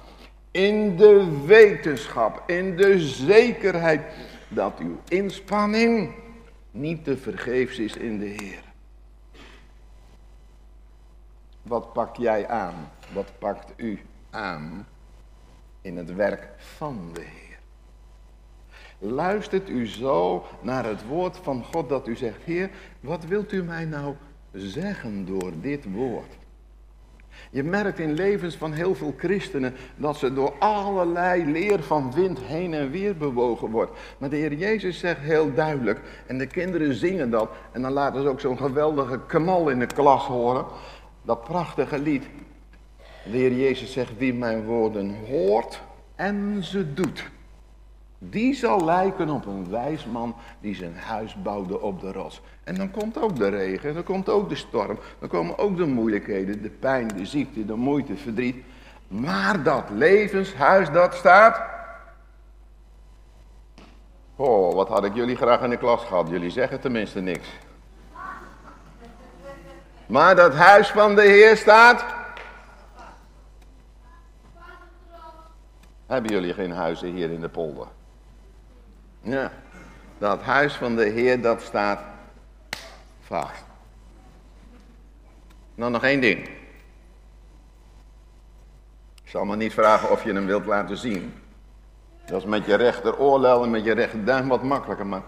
In 0.50 0.96
de 0.96 1.42
wetenschap, 1.46 2.42
in 2.46 2.76
de 2.76 3.00
zekerheid 3.00 4.02
dat 4.48 4.78
uw 4.78 4.98
inspanning 5.08 6.14
niet 6.70 7.04
te 7.04 7.16
vergeefs 7.16 7.78
is 7.78 7.96
in 7.96 8.18
de 8.18 8.26
Heer. 8.26 8.71
Wat 11.62 11.92
pak 11.92 12.16
jij 12.16 12.48
aan? 12.48 12.74
Wat 13.12 13.32
pakt 13.38 13.72
u 13.76 14.00
aan 14.30 14.86
in 15.80 15.96
het 15.96 16.14
werk 16.14 16.48
van 16.56 17.10
de 17.12 17.20
Heer? 17.20 17.58
Luistert 18.98 19.68
u 19.68 19.86
zo 19.86 20.44
naar 20.60 20.84
het 20.84 21.06
woord 21.06 21.36
van 21.36 21.64
God 21.64 21.88
dat 21.88 22.06
u 22.06 22.16
zegt, 22.16 22.42
Heer, 22.44 22.70
wat 23.00 23.24
wilt 23.24 23.52
u 23.52 23.62
mij 23.62 23.84
nou 23.84 24.14
zeggen 24.52 25.26
door 25.26 25.52
dit 25.60 25.92
woord? 25.92 26.40
Je 27.50 27.62
merkt 27.62 27.98
in 27.98 28.12
levens 28.12 28.56
van 28.56 28.72
heel 28.72 28.94
veel 28.94 29.14
christenen 29.16 29.74
dat 29.96 30.16
ze 30.16 30.32
door 30.32 30.54
allerlei 30.58 31.44
leer 31.44 31.82
van 31.82 32.12
wind 32.12 32.38
heen 32.38 32.74
en 32.74 32.90
weer 32.90 33.16
bewogen 33.16 33.70
wordt. 33.70 33.98
Maar 34.18 34.30
de 34.30 34.36
Heer 34.36 34.54
Jezus 34.54 34.98
zegt 34.98 35.20
heel 35.20 35.54
duidelijk, 35.54 36.00
en 36.26 36.38
de 36.38 36.46
kinderen 36.46 36.94
zingen 36.94 37.30
dat, 37.30 37.50
en 37.72 37.82
dan 37.82 37.92
laten 37.92 38.22
ze 38.22 38.28
ook 38.28 38.40
zo'n 38.40 38.56
geweldige 38.56 39.20
kamal 39.26 39.68
in 39.68 39.78
de 39.78 39.86
klas 39.86 40.26
horen, 40.26 40.64
dat 41.22 41.44
prachtige 41.44 41.98
lied. 41.98 42.24
De 43.24 43.36
Heer 43.36 43.52
Jezus 43.52 43.92
zegt, 43.92 44.16
wie 44.18 44.34
mijn 44.34 44.64
woorden 44.64 45.16
hoort 45.26 45.82
en 46.14 46.64
ze 46.64 46.94
doet. 46.94 47.30
Die 48.18 48.54
zal 48.54 48.84
lijken 48.84 49.28
op 49.28 49.46
een 49.46 49.70
wijs 49.70 50.06
man 50.06 50.34
die 50.60 50.74
zijn 50.74 50.96
huis 50.96 51.42
bouwde 51.42 51.80
op 51.80 52.00
de 52.00 52.12
rots. 52.12 52.40
En 52.64 52.74
dan 52.74 52.90
komt 52.90 53.20
ook 53.20 53.36
de 53.36 53.48
regen, 53.48 53.94
dan 53.94 54.02
komt 54.02 54.28
ook 54.28 54.48
de 54.48 54.54
storm, 54.54 54.98
dan 55.18 55.28
komen 55.28 55.58
ook 55.58 55.76
de 55.76 55.86
moeilijkheden, 55.86 56.62
de 56.62 56.70
pijn, 56.70 57.08
de 57.08 57.26
ziekte, 57.26 57.64
de 57.64 57.74
moeite, 57.74 58.16
verdriet. 58.16 58.56
Maar 59.08 59.62
dat 59.62 59.84
levenshuis 59.90 60.90
dat 60.90 61.14
staat. 61.14 61.62
Oh, 64.36 64.74
wat 64.74 64.88
had 64.88 65.04
ik 65.04 65.14
jullie 65.14 65.36
graag 65.36 65.62
in 65.62 65.70
de 65.70 65.76
klas 65.76 66.04
gehad. 66.04 66.28
Jullie 66.28 66.50
zeggen 66.50 66.80
tenminste 66.80 67.20
niks. 67.20 67.48
Maar 70.12 70.36
dat 70.36 70.54
huis 70.54 70.88
van 70.88 71.14
de 71.14 71.22
Heer 71.22 71.56
staat. 71.56 72.04
Hebben 76.06 76.32
jullie 76.32 76.54
geen 76.54 76.72
huizen 76.72 77.08
hier 77.08 77.30
in 77.30 77.40
de 77.40 77.48
polder? 77.48 77.86
Ja, 79.20 79.52
dat 80.18 80.42
huis 80.42 80.74
van 80.74 80.96
de 80.96 81.04
Heer 81.04 81.42
dat 81.42 81.62
staat 81.62 82.00
vast. 83.20 83.64
Nou 85.74 85.90
nog 85.90 86.04
één 86.04 86.20
ding. 86.20 86.48
Ik 89.24 89.28
zal 89.28 89.44
me 89.44 89.56
niet 89.56 89.72
vragen 89.72 90.10
of 90.10 90.24
je 90.24 90.32
hem 90.32 90.46
wilt 90.46 90.66
laten 90.66 90.96
zien. 90.96 91.34
Dat 92.24 92.40
is 92.40 92.48
met 92.48 92.64
je 92.64 92.74
rechter 92.74 93.18
oorlel 93.18 93.62
en 93.62 93.70
met 93.70 93.84
je 93.84 93.92
rechter 93.92 94.24
duim 94.24 94.48
wat 94.48 94.62
makkelijker, 94.62 95.06
maar 95.06 95.22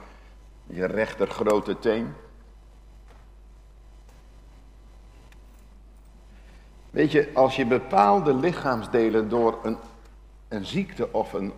je 0.67 0.87
rechter 0.87 1.29
grote 1.29 1.79
teen. 1.79 2.15
Weet 6.95 7.13
je, 7.13 7.31
als 7.33 7.57
je 7.57 7.67
bepaalde 7.67 8.35
lichaamsdelen 8.35 9.29
door 9.29 9.59
een, 9.63 9.77
een 10.49 10.65
ziekte 10.65 11.13
of 11.13 11.33
een 11.33 11.53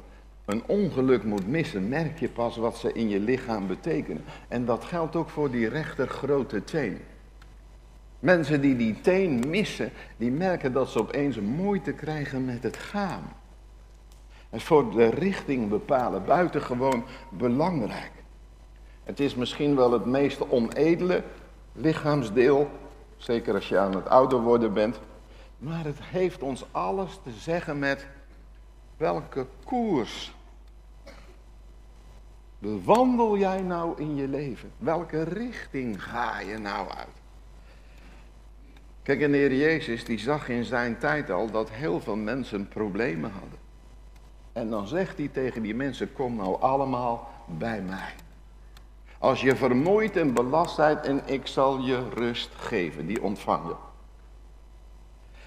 een 0.46 0.62
ongeluk 0.66 1.24
moet 1.24 1.48
missen, 1.48 1.88
merk 1.88 2.18
je 2.18 2.28
pas 2.28 2.56
wat 2.56 2.76
ze 2.76 2.92
in 2.92 3.08
je 3.08 3.20
lichaam 3.20 3.66
betekenen. 3.66 4.24
En 4.48 4.64
dat 4.64 4.84
geldt 4.84 5.16
ook 5.16 5.28
voor 5.28 5.50
die 5.50 5.68
rechter 5.68 6.08
grote 6.08 6.64
teen. 6.64 7.00
Mensen 8.18 8.60
die 8.60 8.76
die 8.76 9.00
teen 9.00 9.42
missen, 9.48 9.92
die 10.16 10.30
merken 10.30 10.72
dat 10.72 10.88
ze 10.88 10.98
opeens 10.98 11.40
moeite 11.40 11.92
krijgen 11.92 12.44
met 12.44 12.62
het 12.62 12.76
gaan. 12.76 13.22
Is 14.50 14.64
voor 14.64 14.90
de 14.90 15.06
richting 15.06 15.68
bepalen 15.68 16.24
buitengewoon 16.24 17.04
belangrijk. 17.30 18.12
Het 19.04 19.20
is 19.20 19.34
misschien 19.34 19.76
wel 19.76 19.92
het 19.92 20.04
meest 20.04 20.48
onedele 20.48 21.22
lichaamsdeel, 21.72 22.70
zeker 23.16 23.54
als 23.54 23.68
je 23.68 23.78
aan 23.78 23.94
het 23.94 24.08
ouder 24.08 24.40
worden 24.40 24.72
bent. 24.72 25.00
Maar 25.58 25.84
het 25.84 25.98
heeft 26.02 26.42
ons 26.42 26.64
alles 26.72 27.20
te 27.22 27.30
zeggen 27.30 27.78
met 27.78 28.06
welke 28.96 29.46
koers 29.64 30.34
bewandel 32.58 33.38
jij 33.38 33.62
nou 33.62 34.00
in 34.00 34.16
je 34.16 34.28
leven? 34.28 34.70
Welke 34.78 35.22
richting 35.22 36.02
ga 36.02 36.40
je 36.40 36.58
nou 36.58 36.88
uit? 36.88 37.08
Kijk, 39.02 39.20
en 39.20 39.30
de 39.30 39.36
Heer 39.36 39.54
Jezus 39.54 40.04
die 40.04 40.18
zag 40.18 40.48
in 40.48 40.64
zijn 40.64 40.98
tijd 40.98 41.30
al 41.30 41.50
dat 41.50 41.70
heel 41.70 42.00
veel 42.00 42.16
mensen 42.16 42.68
problemen 42.68 43.30
hadden. 43.30 43.58
En 44.52 44.70
dan 44.70 44.86
zegt 44.86 45.18
hij 45.18 45.28
tegen 45.28 45.62
die 45.62 45.74
mensen, 45.74 46.12
kom 46.12 46.36
nou 46.36 46.60
allemaal 46.60 47.30
bij 47.46 47.80
mij. 47.80 48.14
Als 49.18 49.40
je 49.40 49.56
vermoeid 49.56 50.16
en 50.16 50.34
belast 50.34 50.78
en 50.78 51.22
ik 51.26 51.46
zal 51.46 51.78
je 51.78 52.08
rust 52.08 52.50
geven, 52.54 53.06
die 53.06 53.22
ontvang 53.22 53.66
je. 53.66 53.74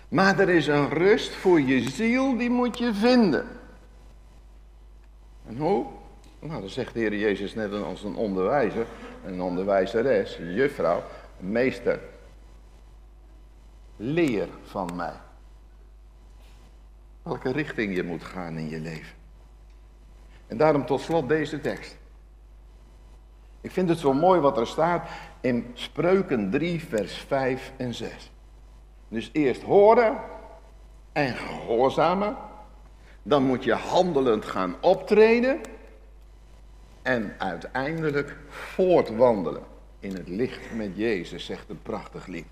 Maar 0.09 0.39
er 0.39 0.49
is 0.49 0.67
een 0.67 0.89
rust 0.89 1.35
voor 1.35 1.61
je 1.61 1.89
ziel, 1.89 2.37
die 2.37 2.49
moet 2.49 2.77
je 2.77 2.93
vinden. 2.93 3.47
En 5.47 5.57
hoe? 5.57 5.85
Nou, 6.39 6.59
dan 6.59 6.69
zegt 6.69 6.93
de 6.93 6.99
Heer 6.99 7.15
Jezus 7.15 7.55
net 7.55 7.73
als 7.73 8.03
een 8.03 8.15
onderwijzer, 8.15 8.85
een 9.25 9.41
onderwijzeres, 9.41 10.37
een 10.37 10.53
juffrouw, 10.53 11.03
meester. 11.37 11.99
Leer 13.95 14.47
van 14.63 14.89
mij. 14.95 15.13
Welke 17.23 17.51
richting 17.51 17.95
je 17.95 18.03
moet 18.03 18.23
gaan 18.23 18.57
in 18.57 18.69
je 18.69 18.79
leven. 18.79 19.15
En 20.47 20.57
daarom 20.57 20.85
tot 20.85 21.01
slot 21.01 21.29
deze 21.29 21.61
tekst. 21.61 21.97
Ik 23.61 23.71
vind 23.71 23.89
het 23.89 23.99
zo 23.99 24.13
mooi 24.13 24.39
wat 24.39 24.57
er 24.57 24.67
staat 24.67 25.09
in 25.41 25.71
Spreuken 25.73 26.49
3, 26.49 26.83
vers 26.83 27.13
5 27.13 27.71
en 27.77 27.93
6. 27.93 28.31
Dus 29.09 29.29
eerst 29.33 29.61
horen 29.61 30.17
en 31.11 31.35
gehoorzamen. 31.35 32.35
Dan 33.23 33.43
moet 33.43 33.63
je 33.63 33.73
handelend 33.73 34.45
gaan 34.45 34.75
optreden. 34.81 35.61
En 37.01 37.35
uiteindelijk 37.37 38.35
voortwandelen 38.47 39.63
in 39.99 40.13
het 40.13 40.27
licht 40.27 40.73
met 40.73 40.91
Jezus, 40.95 41.45
zegt 41.45 41.69
een 41.69 41.81
prachtig 41.81 42.27
lied. 42.27 42.45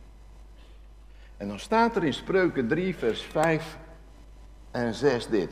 En 1.37 1.47
dan 1.47 1.59
staat 1.59 1.95
er 1.95 2.03
in 2.03 2.13
Spreuken 2.13 2.67
3, 2.67 2.95
vers 2.95 3.21
5 3.21 3.77
en 4.71 4.93
6 4.93 5.27
dit. 5.27 5.51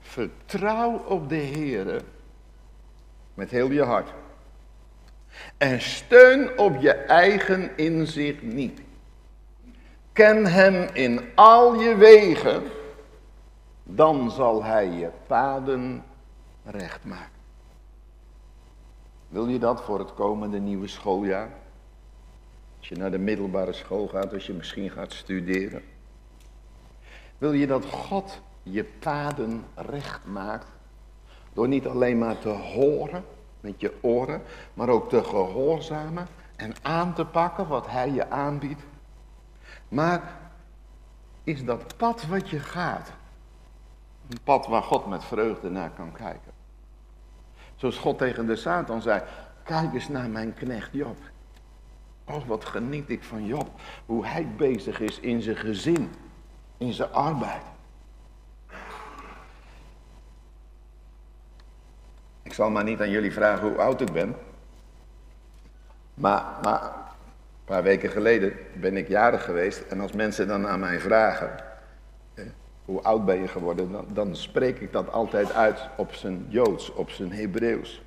Vertrouw 0.00 0.98
op 0.98 1.28
de 1.28 1.36
Heere 1.36 2.00
met 3.34 3.50
heel 3.50 3.70
je 3.70 3.82
hart. 3.82 4.12
En 5.56 5.80
steun 5.80 6.58
op 6.58 6.80
je 6.80 6.92
eigen 6.92 7.76
inzicht 7.76 8.42
niet. 8.42 8.80
Ken 10.16 10.46
hem 10.46 10.88
in 10.92 11.20
al 11.34 11.74
je 11.74 11.94
wegen, 11.94 12.62
dan 13.82 14.30
zal 14.30 14.64
hij 14.64 14.90
je 14.90 15.10
paden 15.26 16.04
recht 16.64 17.04
maken. 17.04 17.40
Wil 19.28 19.48
je 19.48 19.58
dat 19.58 19.82
voor 19.82 19.98
het 19.98 20.14
komende 20.14 20.58
nieuwe 20.58 20.88
schooljaar? 20.88 21.48
Als 22.78 22.88
je 22.88 22.96
naar 22.96 23.10
de 23.10 23.18
middelbare 23.18 23.72
school 23.72 24.08
gaat, 24.08 24.32
als 24.32 24.46
je 24.46 24.52
misschien 24.52 24.90
gaat 24.90 25.12
studeren. 25.12 25.82
Wil 27.38 27.52
je 27.52 27.66
dat 27.66 27.84
God 27.84 28.40
je 28.62 28.84
paden 28.84 29.64
recht 29.74 30.24
maakt? 30.24 30.68
Door 31.52 31.68
niet 31.68 31.86
alleen 31.86 32.18
maar 32.18 32.38
te 32.38 32.48
horen 32.48 33.24
met 33.60 33.80
je 33.80 33.92
oren, 34.00 34.42
maar 34.74 34.88
ook 34.88 35.08
te 35.08 35.24
gehoorzamen 35.24 36.26
en 36.56 36.74
aan 36.82 37.14
te 37.14 37.24
pakken 37.24 37.68
wat 37.68 37.86
hij 37.86 38.10
je 38.10 38.30
aanbiedt. 38.30 38.82
Maar 39.88 40.22
is 41.44 41.64
dat 41.64 41.96
pad 41.96 42.26
wat 42.26 42.48
je 42.48 42.58
gaat, 42.58 43.12
een 44.28 44.42
pad 44.44 44.66
waar 44.66 44.82
God 44.82 45.06
met 45.06 45.24
vreugde 45.24 45.70
naar 45.70 45.90
kan 45.90 46.12
kijken? 46.12 46.52
Zoals 47.74 47.98
God 47.98 48.18
tegen 48.18 48.46
de 48.46 48.56
Satan 48.56 49.02
zei, 49.02 49.22
kijk 49.62 49.94
eens 49.94 50.08
naar 50.08 50.28
mijn 50.28 50.54
knecht 50.54 50.92
Job. 50.92 51.18
Oh, 52.24 52.46
wat 52.46 52.64
geniet 52.64 53.10
ik 53.10 53.22
van 53.22 53.46
Job. 53.46 53.70
Hoe 54.06 54.26
hij 54.26 54.48
bezig 54.56 55.00
is 55.00 55.20
in 55.20 55.42
zijn 55.42 55.56
gezin, 55.56 56.14
in 56.76 56.92
zijn 56.92 57.12
arbeid. 57.12 57.62
Ik 62.42 62.52
zal 62.52 62.70
maar 62.70 62.84
niet 62.84 63.00
aan 63.00 63.10
jullie 63.10 63.32
vragen 63.32 63.68
hoe 63.68 63.78
oud 63.78 64.00
ik 64.00 64.12
ben. 64.12 64.36
Maar, 66.14 66.44
maar 66.62 67.05
een 67.66 67.74
paar 67.74 67.82
weken 67.82 68.10
geleden 68.10 68.52
ben 68.72 68.96
ik 68.96 69.08
jarig 69.08 69.44
geweest. 69.44 69.82
En 69.88 70.00
als 70.00 70.12
mensen 70.12 70.48
dan 70.48 70.66
aan 70.66 70.80
mij 70.80 71.00
vragen, 71.00 71.50
hoe 72.84 73.02
oud 73.02 73.24
ben 73.24 73.40
je 73.40 73.48
geworden, 73.48 73.92
dan, 73.92 74.06
dan 74.08 74.36
spreek 74.36 74.80
ik 74.80 74.92
dat 74.92 75.12
altijd 75.12 75.52
uit 75.52 75.80
op 75.96 76.14
zijn 76.14 76.46
Joods, 76.48 76.92
op 76.92 77.10
zijn 77.10 77.32
Hebreeuws. 77.32 78.02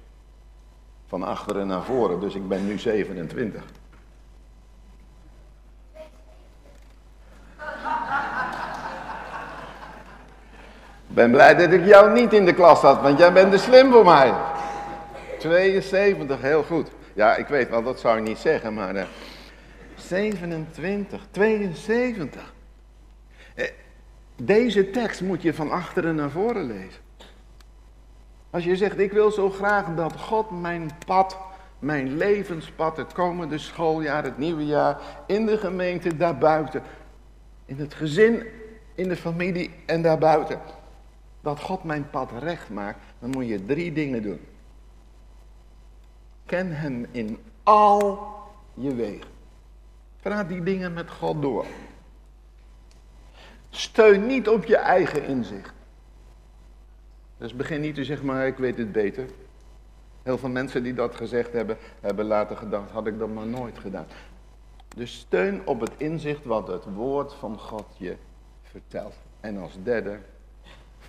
Van 1.07 1.23
achteren 1.23 1.67
naar 1.67 1.83
voren, 1.83 2.19
dus 2.19 2.35
ik 2.35 2.47
ben 2.47 2.67
nu 2.67 2.77
27. 2.77 3.63
ben 11.07 11.31
blij 11.31 11.55
dat 11.55 11.71
ik 11.71 11.85
jou 11.85 12.11
niet 12.11 12.33
in 12.33 12.45
de 12.45 12.53
klas 12.53 12.81
had, 12.81 13.01
want 13.01 13.19
jij 13.19 13.33
bent 13.33 13.51
te 13.51 13.57
slim 13.57 13.91
voor 13.91 14.05
mij. 14.05 14.33
72, 15.39 16.41
heel 16.41 16.63
goed. 16.63 16.89
Ja, 17.13 17.35
ik 17.35 17.47
weet 17.47 17.69
wel, 17.69 17.83
dat 17.83 17.99
zou 17.99 18.17
ik 18.17 18.23
niet 18.23 18.37
zeggen, 18.37 18.73
maar 18.73 18.95
uh, 18.95 19.01
27, 19.99 21.27
72. 21.31 22.53
Eh, 23.55 23.65
deze 24.35 24.89
tekst 24.89 25.21
moet 25.21 25.41
je 25.41 25.53
van 25.53 25.71
achteren 25.71 26.15
naar 26.15 26.29
voren 26.29 26.65
lezen. 26.65 27.01
Als 28.49 28.63
je 28.63 28.75
zegt, 28.75 28.99
ik 28.99 29.11
wil 29.11 29.31
zo 29.31 29.49
graag 29.49 29.95
dat 29.95 30.19
God 30.19 30.61
mijn 30.61 30.89
pad, 31.05 31.37
mijn 31.79 32.17
levenspad, 32.17 32.97
het 32.97 33.13
komende 33.13 33.57
schooljaar, 33.57 34.23
het 34.23 34.37
nieuwe 34.37 34.65
jaar, 34.65 34.97
in 35.27 35.45
de 35.45 35.57
gemeente, 35.57 36.17
daarbuiten, 36.17 36.81
in 37.65 37.79
het 37.79 37.93
gezin, 37.93 38.43
in 38.95 39.09
de 39.09 39.15
familie 39.15 39.71
en 39.85 40.01
daarbuiten, 40.01 40.59
dat 41.41 41.59
God 41.59 41.83
mijn 41.83 42.09
pad 42.09 42.31
recht 42.39 42.69
maakt, 42.69 42.99
dan 43.19 43.29
moet 43.29 43.47
je 43.47 43.65
drie 43.65 43.93
dingen 43.93 44.21
doen. 44.21 44.39
Ken 46.45 46.75
hem 46.75 47.05
in 47.11 47.37
al 47.63 48.27
je 48.73 48.95
wegen. 48.95 49.38
Praat 50.19 50.49
die 50.49 50.63
dingen 50.63 50.93
met 50.93 51.09
God 51.09 51.41
door. 51.41 51.65
Steun 53.69 54.25
niet 54.25 54.49
op 54.49 54.65
je 54.65 54.77
eigen 54.77 55.23
inzicht. 55.23 55.73
Dus 57.37 57.55
begin 57.55 57.81
niet 57.81 57.95
te 57.95 58.03
zeggen, 58.03 58.25
maar 58.25 58.47
ik 58.47 58.57
weet 58.57 58.77
het 58.77 58.91
beter. 58.91 59.29
Heel 60.23 60.37
veel 60.37 60.49
mensen 60.49 60.83
die 60.83 60.93
dat 60.93 61.15
gezegd 61.15 61.53
hebben, 61.53 61.77
hebben 61.99 62.25
later 62.25 62.57
gedacht, 62.57 62.91
had 62.91 63.07
ik 63.07 63.19
dat 63.19 63.29
maar 63.29 63.47
nooit 63.47 63.79
gedaan. 63.79 64.05
Dus 64.95 65.19
steun 65.19 65.67
op 65.67 65.79
het 65.79 65.91
inzicht 65.97 66.45
wat 66.45 66.67
het 66.67 66.83
woord 66.85 67.33
van 67.33 67.59
God 67.59 67.85
je 67.97 68.15
vertelt. 68.63 69.15
En 69.39 69.57
als 69.57 69.77
derde, 69.83 70.19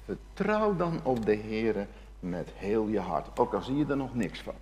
vertrouw 0.04 0.76
dan 0.76 1.00
op 1.02 1.26
de 1.26 1.34
Heer 1.34 1.86
met 2.20 2.50
heel 2.54 2.86
je 2.86 3.00
hart. 3.00 3.38
Ook 3.38 3.54
al 3.54 3.62
zie 3.62 3.76
je 3.76 3.86
er 3.86 3.96
nog 3.96 4.14
niks 4.14 4.40
van. 4.40 4.54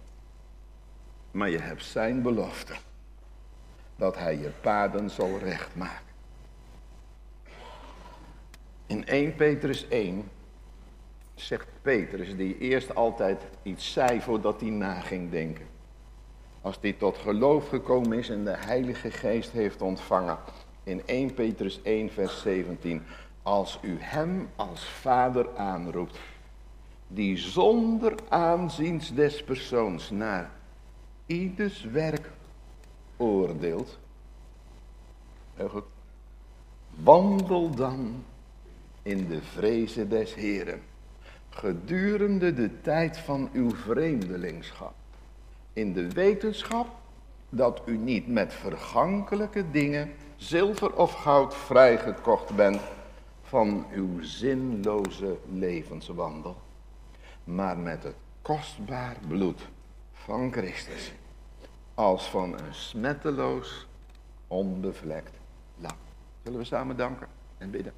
Maar 1.30 1.50
je 1.50 1.58
hebt 1.58 1.84
zijn 1.84 2.22
belofte. 2.22 2.74
Dat 3.98 4.18
hij 4.18 4.38
je 4.38 4.50
paden 4.60 5.10
zal 5.10 5.38
rechtmaken. 5.38 6.06
In 8.86 9.06
1 9.06 9.34
Petrus 9.34 9.88
1 9.88 10.30
zegt 11.34 11.66
Petrus, 11.82 12.36
die 12.36 12.58
eerst 12.58 12.94
altijd 12.94 13.42
iets 13.62 13.92
zei 13.92 14.20
voordat 14.20 14.60
hij 14.60 14.70
na 14.70 15.00
ging 15.00 15.30
denken. 15.30 15.66
Als 16.60 16.78
hij 16.80 16.92
tot 16.92 17.18
geloof 17.18 17.68
gekomen 17.68 18.18
is 18.18 18.28
en 18.28 18.44
de 18.44 18.56
Heilige 18.56 19.10
Geest 19.10 19.52
heeft 19.52 19.82
ontvangen. 19.82 20.38
In 20.84 21.02
1 21.06 21.34
Petrus 21.34 21.82
1 21.82 22.10
vers 22.10 22.40
17. 22.40 23.02
Als 23.42 23.78
u 23.82 23.96
hem 24.00 24.48
als 24.56 24.84
vader 24.84 25.56
aanroept, 25.56 26.18
die 27.06 27.36
zonder 27.36 28.14
aanziens 28.28 29.14
des 29.14 29.44
persoons 29.44 30.10
naar 30.10 30.50
ieders 31.26 31.82
werk 31.82 32.30
oordeelt. 33.18 33.98
Heel 35.54 35.68
goed. 35.68 35.84
Wandel 37.02 37.70
dan 37.70 38.24
in 39.02 39.28
de 39.28 39.42
vrezen 39.42 40.08
des 40.08 40.34
Heren, 40.34 40.82
gedurende 41.50 42.54
de 42.54 42.80
tijd 42.80 43.18
van 43.18 43.48
uw 43.52 43.70
vreemdelingschap, 43.70 44.94
in 45.72 45.92
de 45.92 46.08
wetenschap 46.08 46.88
dat 47.48 47.82
u 47.84 47.96
niet 47.96 48.26
met 48.26 48.52
vergankelijke 48.52 49.70
dingen, 49.70 50.12
zilver 50.36 50.94
of 50.94 51.12
goud, 51.12 51.54
vrijgekocht 51.54 52.56
bent 52.56 52.80
van 53.42 53.86
uw 53.92 54.22
zinloze 54.22 55.38
levenswandel, 55.52 56.56
maar 57.44 57.78
met 57.78 58.02
het 58.02 58.16
kostbaar 58.42 59.16
bloed 59.28 59.60
van 60.12 60.52
Christus, 60.52 61.12
als 61.98 62.30
van 62.30 62.52
een 62.52 62.74
smetteloos, 62.74 63.86
onbevlekt 64.46 65.36
lam. 65.76 65.96
Zullen 66.42 66.58
we 66.58 66.64
samen 66.64 66.96
danken 66.96 67.26
en 67.58 67.70
bidden? 67.70 67.92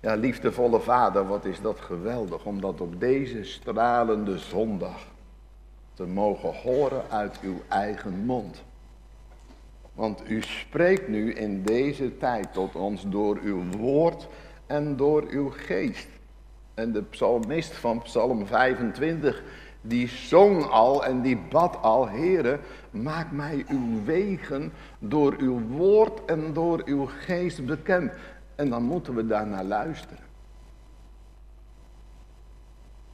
Ja, 0.00 0.14
liefdevolle 0.14 0.80
vader, 0.80 1.26
wat 1.26 1.44
is 1.44 1.60
dat 1.60 1.80
geweldig 1.80 2.44
om 2.44 2.60
dat 2.60 2.80
op 2.80 3.00
deze 3.00 3.44
stralende 3.44 4.38
zondag 4.38 5.06
te 5.94 6.06
mogen 6.06 6.54
horen 6.54 7.10
uit 7.10 7.40
uw 7.40 7.60
eigen 7.68 8.24
mond. 8.24 8.62
Want 9.92 10.30
u 10.30 10.42
spreekt 10.42 11.08
nu 11.08 11.32
in 11.32 11.62
deze 11.62 12.16
tijd 12.16 12.52
tot 12.52 12.74
ons 12.74 13.04
door 13.08 13.38
uw 13.42 13.62
woord 13.70 14.28
en 14.66 14.96
door 14.96 15.24
uw 15.28 15.50
geest. 15.50 16.08
En 16.74 16.92
de 16.92 17.02
psalmist 17.02 17.72
van 17.72 18.02
Psalm 18.02 18.46
25, 18.46 19.42
die 19.86 20.08
zong 20.08 20.64
al 20.64 21.04
en 21.04 21.20
die 21.22 21.36
bad 21.36 21.82
al, 21.82 22.08
Heere, 22.08 22.60
maak 22.90 23.30
mij 23.30 23.64
uw 23.68 24.04
wegen 24.04 24.72
door 24.98 25.34
uw 25.38 25.60
woord 25.60 26.24
en 26.24 26.52
door 26.52 26.82
uw 26.84 27.06
geest 27.06 27.66
bekend. 27.66 28.12
En 28.54 28.70
dan 28.70 28.82
moeten 28.82 29.14
we 29.14 29.26
daarnaar 29.26 29.64
luisteren. 29.64 30.24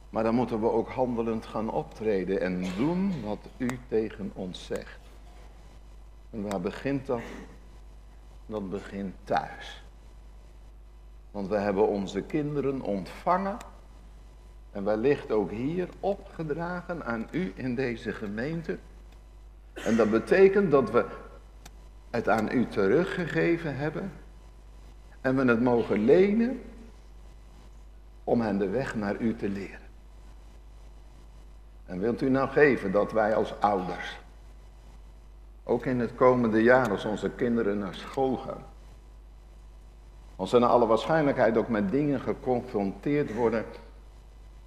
Maar 0.09 0.23
dan 0.23 0.35
moeten 0.35 0.59
we 0.59 0.71
ook 0.71 0.89
handelend 0.89 1.45
gaan 1.45 1.71
optreden 1.71 2.41
en 2.41 2.63
doen 2.77 3.13
wat 3.23 3.47
u 3.57 3.79
tegen 3.87 4.31
ons 4.33 4.65
zegt. 4.65 4.99
En 6.29 6.49
waar 6.49 6.61
begint 6.61 7.05
dat? 7.05 7.21
Dat 8.45 8.69
begint 8.69 9.15
thuis. 9.23 9.83
Want 11.31 11.47
we 11.47 11.57
hebben 11.57 11.87
onze 11.87 12.21
kinderen 12.21 12.81
ontvangen 12.81 13.57
en 14.71 14.83
wellicht 14.83 15.31
ook 15.31 15.51
hier 15.51 15.89
opgedragen 15.99 17.05
aan 17.05 17.27
u 17.31 17.51
in 17.55 17.75
deze 17.75 18.11
gemeente. 18.13 18.77
En 19.73 19.95
dat 19.95 20.11
betekent 20.11 20.71
dat 20.71 20.91
we 20.91 21.05
het 22.09 22.29
aan 22.29 22.51
u 22.51 22.67
teruggegeven 22.67 23.75
hebben 23.75 24.11
en 25.21 25.35
we 25.35 25.45
het 25.45 25.61
mogen 25.61 26.05
lenen 26.05 26.61
om 28.23 28.41
hen 28.41 28.57
de 28.57 28.69
weg 28.69 28.95
naar 28.95 29.17
u 29.17 29.35
te 29.35 29.49
leren. 29.49 29.79
En 31.85 31.99
wilt 31.99 32.21
u 32.21 32.29
nou 32.29 32.49
geven 32.49 32.91
dat 32.91 33.11
wij 33.11 33.35
als 33.35 33.59
ouders, 33.59 34.19
ook 35.63 35.85
in 35.85 35.99
het 35.99 36.15
komende 36.15 36.63
jaar 36.63 36.89
als 36.89 37.05
onze 37.05 37.29
kinderen 37.29 37.77
naar 37.77 37.95
school 37.95 38.37
gaan, 38.37 38.63
als 40.35 40.49
ze 40.49 40.59
naar 40.59 40.69
alle 40.69 40.85
waarschijnlijkheid 40.85 41.57
ook 41.57 41.67
met 41.67 41.91
dingen 41.91 42.19
geconfronteerd 42.19 43.33
worden 43.33 43.65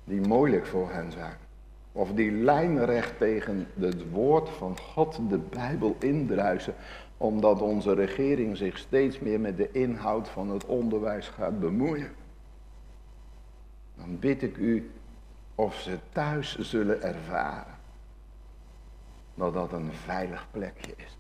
die 0.04 0.20
moeilijk 0.20 0.66
voor 0.66 0.90
hen 0.90 1.12
zijn. 1.12 1.36
Of 1.92 2.12
die 2.12 2.32
lijnrecht 2.32 3.18
tegen 3.18 3.66
het 3.78 4.10
woord 4.10 4.48
van 4.48 4.78
God, 4.78 5.20
de 5.28 5.38
Bijbel, 5.38 5.96
indruisen 5.98 6.74
omdat 7.16 7.60
onze 7.60 7.94
regering 7.94 8.56
zich 8.56 8.78
steeds 8.78 9.18
meer 9.18 9.40
met 9.40 9.56
de 9.56 9.70
inhoud 9.72 10.28
van 10.28 10.50
het 10.50 10.66
onderwijs 10.66 11.28
gaat 11.28 11.60
bemoeien. 11.60 12.10
Dan 13.94 14.18
bid 14.18 14.42
ik 14.42 14.56
u 14.56 14.90
of 15.54 15.74
ze 15.74 15.98
thuis 16.12 16.58
zullen 16.58 17.02
ervaren 17.02 17.74
dat 19.34 19.54
dat 19.54 19.72
een 19.72 19.92
veilig 19.92 20.46
plekje 20.50 20.92
is. 20.96 21.18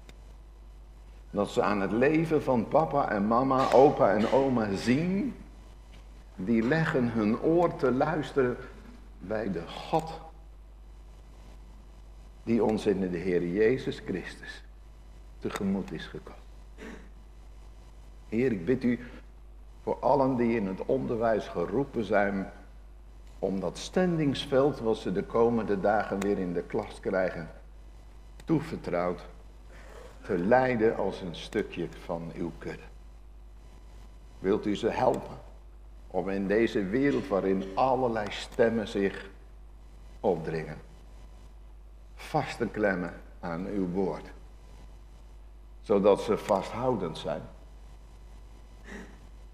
Dat 1.30 1.50
ze 1.50 1.62
aan 1.62 1.80
het 1.80 1.92
leven 1.92 2.42
van 2.42 2.68
papa 2.68 3.10
en 3.10 3.26
mama, 3.26 3.72
opa 3.72 4.12
en 4.12 4.32
oma 4.32 4.74
zien, 4.74 5.34
die 6.36 6.62
leggen 6.62 7.10
hun 7.12 7.40
oor 7.40 7.76
te 7.76 7.92
luisteren 7.92 8.56
bij 9.26 9.52
de 9.52 9.68
God 9.68 10.20
die 12.42 12.64
ons 12.64 12.86
in 12.86 13.10
de 13.10 13.16
Heer 13.16 13.46
Jezus 13.46 13.98
Christus 13.98 14.64
tegemoet 15.38 15.92
is 15.92 16.06
gekomen. 16.06 16.42
Heer, 18.28 18.52
ik 18.52 18.64
bid 18.64 18.84
u 18.84 18.98
voor 19.82 19.98
allen 19.98 20.36
die 20.36 20.56
in 20.56 20.66
het 20.66 20.84
onderwijs 20.84 21.48
geroepen 21.48 22.04
zijn 22.04 22.50
om 23.38 23.60
dat 23.60 23.78
stendingsveld 23.78 24.80
wat 24.80 24.96
ze 24.96 25.12
de 25.12 25.24
komende 25.24 25.80
dagen 25.80 26.20
weer 26.20 26.38
in 26.38 26.52
de 26.52 26.62
klas 26.62 27.00
krijgen, 27.00 27.50
toevertrouwd 28.44 29.26
te 30.22 30.38
leiden 30.38 30.96
als 30.96 31.20
een 31.20 31.34
stukje 31.34 31.88
van 32.04 32.32
uw 32.34 32.52
kudde. 32.58 32.82
Wilt 34.38 34.66
u 34.66 34.76
ze 34.76 34.88
helpen 34.88 35.43
om 36.14 36.28
in 36.28 36.46
deze 36.46 36.84
wereld 36.84 37.26
waarin 37.26 37.64
allerlei 37.74 38.26
stemmen 38.30 38.88
zich 38.88 39.30
opdringen, 40.20 40.76
vast 42.14 42.58
te 42.58 42.66
klemmen 42.66 43.14
aan 43.40 43.66
uw 43.66 43.88
woord 43.88 44.32
zodat 45.84 46.20
ze 46.20 46.38
vasthoudend 46.38 47.18
zijn. 47.18 47.42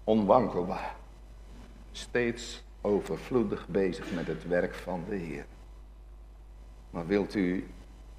Onwankelbaar. 0.03 0.95
Steeds 1.91 2.63
overvloedig 2.81 3.67
bezig 3.67 4.11
met 4.11 4.27
het 4.27 4.47
werk 4.47 4.73
van 4.73 5.03
de 5.09 5.15
Heer. 5.15 5.45
Maar 6.89 7.07
wilt 7.07 7.35
u 7.35 7.67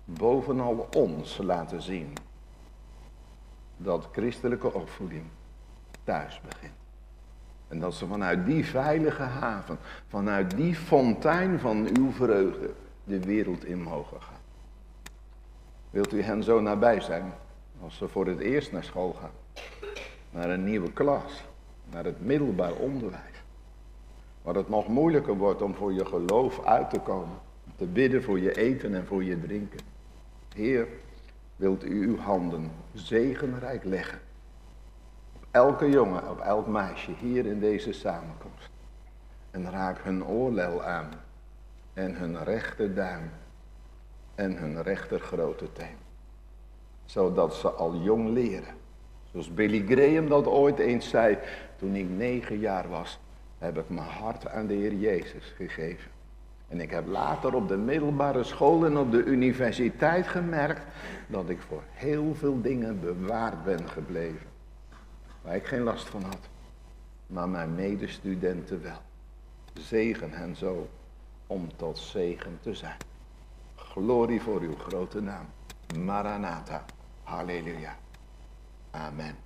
bovenal 0.05 0.89
ons 0.97 1.37
laten 1.37 1.83
zien 1.83 2.13
dat 3.77 4.09
christelijke 4.13 4.73
opvoeding 4.73 5.25
thuis 6.05 6.41
begint. 6.41 6.82
En 7.73 7.79
dat 7.79 7.95
ze 7.95 8.07
vanuit 8.07 8.47
die 8.47 8.65
veilige 8.65 9.23
haven, 9.23 9.79
vanuit 10.09 10.57
die 10.57 10.75
fontein 10.75 11.59
van 11.59 11.89
uw 11.97 12.11
vreugde, 12.11 12.71
de 13.05 13.21
wereld 13.21 13.65
in 13.65 13.83
mogen 13.83 14.23
gaan. 14.23 14.41
Wilt 15.91 16.13
u 16.13 16.23
hen 16.23 16.43
zo 16.43 16.61
nabij 16.61 17.01
zijn 17.01 17.33
als 17.83 17.97
ze 17.97 18.09
voor 18.09 18.27
het 18.27 18.39
eerst 18.39 18.73
naar 18.73 18.85
school 18.85 19.13
gaan? 19.13 19.61
Naar 20.31 20.51
een 20.51 20.65
nieuwe 20.65 20.93
klas, 20.93 21.45
naar 21.91 22.05
het 22.05 22.25
middelbaar 22.25 22.73
onderwijs. 22.73 23.43
Waar 24.43 24.55
het 24.55 24.69
nog 24.69 24.89
moeilijker 24.89 25.37
wordt 25.37 25.63
om 25.63 25.75
voor 25.75 25.93
je 25.93 26.05
geloof 26.05 26.65
uit 26.65 26.91
te 26.91 27.01
komen. 27.01 27.39
Te 27.77 27.87
bidden 27.87 28.23
voor 28.23 28.39
je 28.39 28.55
eten 28.55 28.95
en 28.95 29.07
voor 29.07 29.25
je 29.25 29.41
drinken. 29.41 29.81
Heer, 30.55 30.89
wilt 31.57 31.85
u 31.85 32.07
uw 32.07 32.19
handen 32.19 32.71
zegenrijk 32.93 33.85
leggen. 33.85 34.19
Elke 35.53 35.91
jongen, 35.91 36.31
op 36.31 36.41
elk 36.41 36.67
meisje 36.67 37.11
hier 37.19 37.47
in 37.47 37.61
deze 37.61 37.93
samenkomst. 37.93 38.71
En 39.51 39.71
raak 39.71 39.99
hun 40.03 40.27
oorlel 40.27 40.83
aan. 40.83 41.09
En 41.95 42.15
hun 42.15 42.45
rechterduim. 42.45 43.31
En 44.35 44.57
hun 44.57 44.83
rechter 44.83 45.21
grote 45.21 45.73
teen. 45.73 45.97
Zodat 47.05 47.55
ze 47.55 47.69
al 47.69 47.95
jong 47.95 48.29
leren. 48.29 48.75
Zoals 49.31 49.55
Billy 49.55 49.85
Graham 49.87 50.29
dat 50.29 50.47
ooit 50.47 50.79
eens 50.79 51.09
zei. 51.09 51.39
Toen 51.77 51.95
ik 51.95 52.09
negen 52.09 52.59
jaar 52.59 52.89
was, 52.89 53.19
heb 53.59 53.79
ik 53.79 53.89
mijn 53.89 54.09
hart 54.09 54.49
aan 54.49 54.67
de 54.67 54.75
Heer 54.75 54.95
Jezus 54.95 55.53
gegeven. 55.57 56.11
En 56.69 56.81
ik 56.81 56.91
heb 56.91 57.07
later 57.07 57.55
op 57.55 57.69
de 57.69 57.77
middelbare 57.77 58.45
school 58.45 58.85
en 58.85 58.97
op 58.97 59.11
de 59.11 59.25
universiteit 59.25 60.27
gemerkt 60.27 60.83
dat 61.27 61.49
ik 61.49 61.61
voor 61.61 61.83
heel 61.91 62.35
veel 62.35 62.61
dingen 62.61 63.01
bewaard 63.01 63.65
ben 63.65 63.89
gebleven. 63.89 64.52
Waar 65.43 65.57
ik 65.57 65.67
geen 65.67 65.83
last 65.83 66.09
van 66.09 66.23
had. 66.23 66.49
Maar 67.27 67.49
mijn 67.49 67.75
medestudenten 67.75 68.83
wel. 68.83 69.01
Zegen 69.73 70.31
hen 70.31 70.57
zo 70.57 70.89
om 71.47 71.77
tot 71.77 71.99
zegen 71.99 72.59
te 72.63 72.75
zijn. 72.75 72.97
Glorie 73.75 74.41
voor 74.41 74.61
uw 74.61 74.77
grote 74.77 75.21
naam. 75.21 75.47
Maranatha. 75.99 76.85
Halleluja. 77.23 77.97
Amen. 78.91 79.37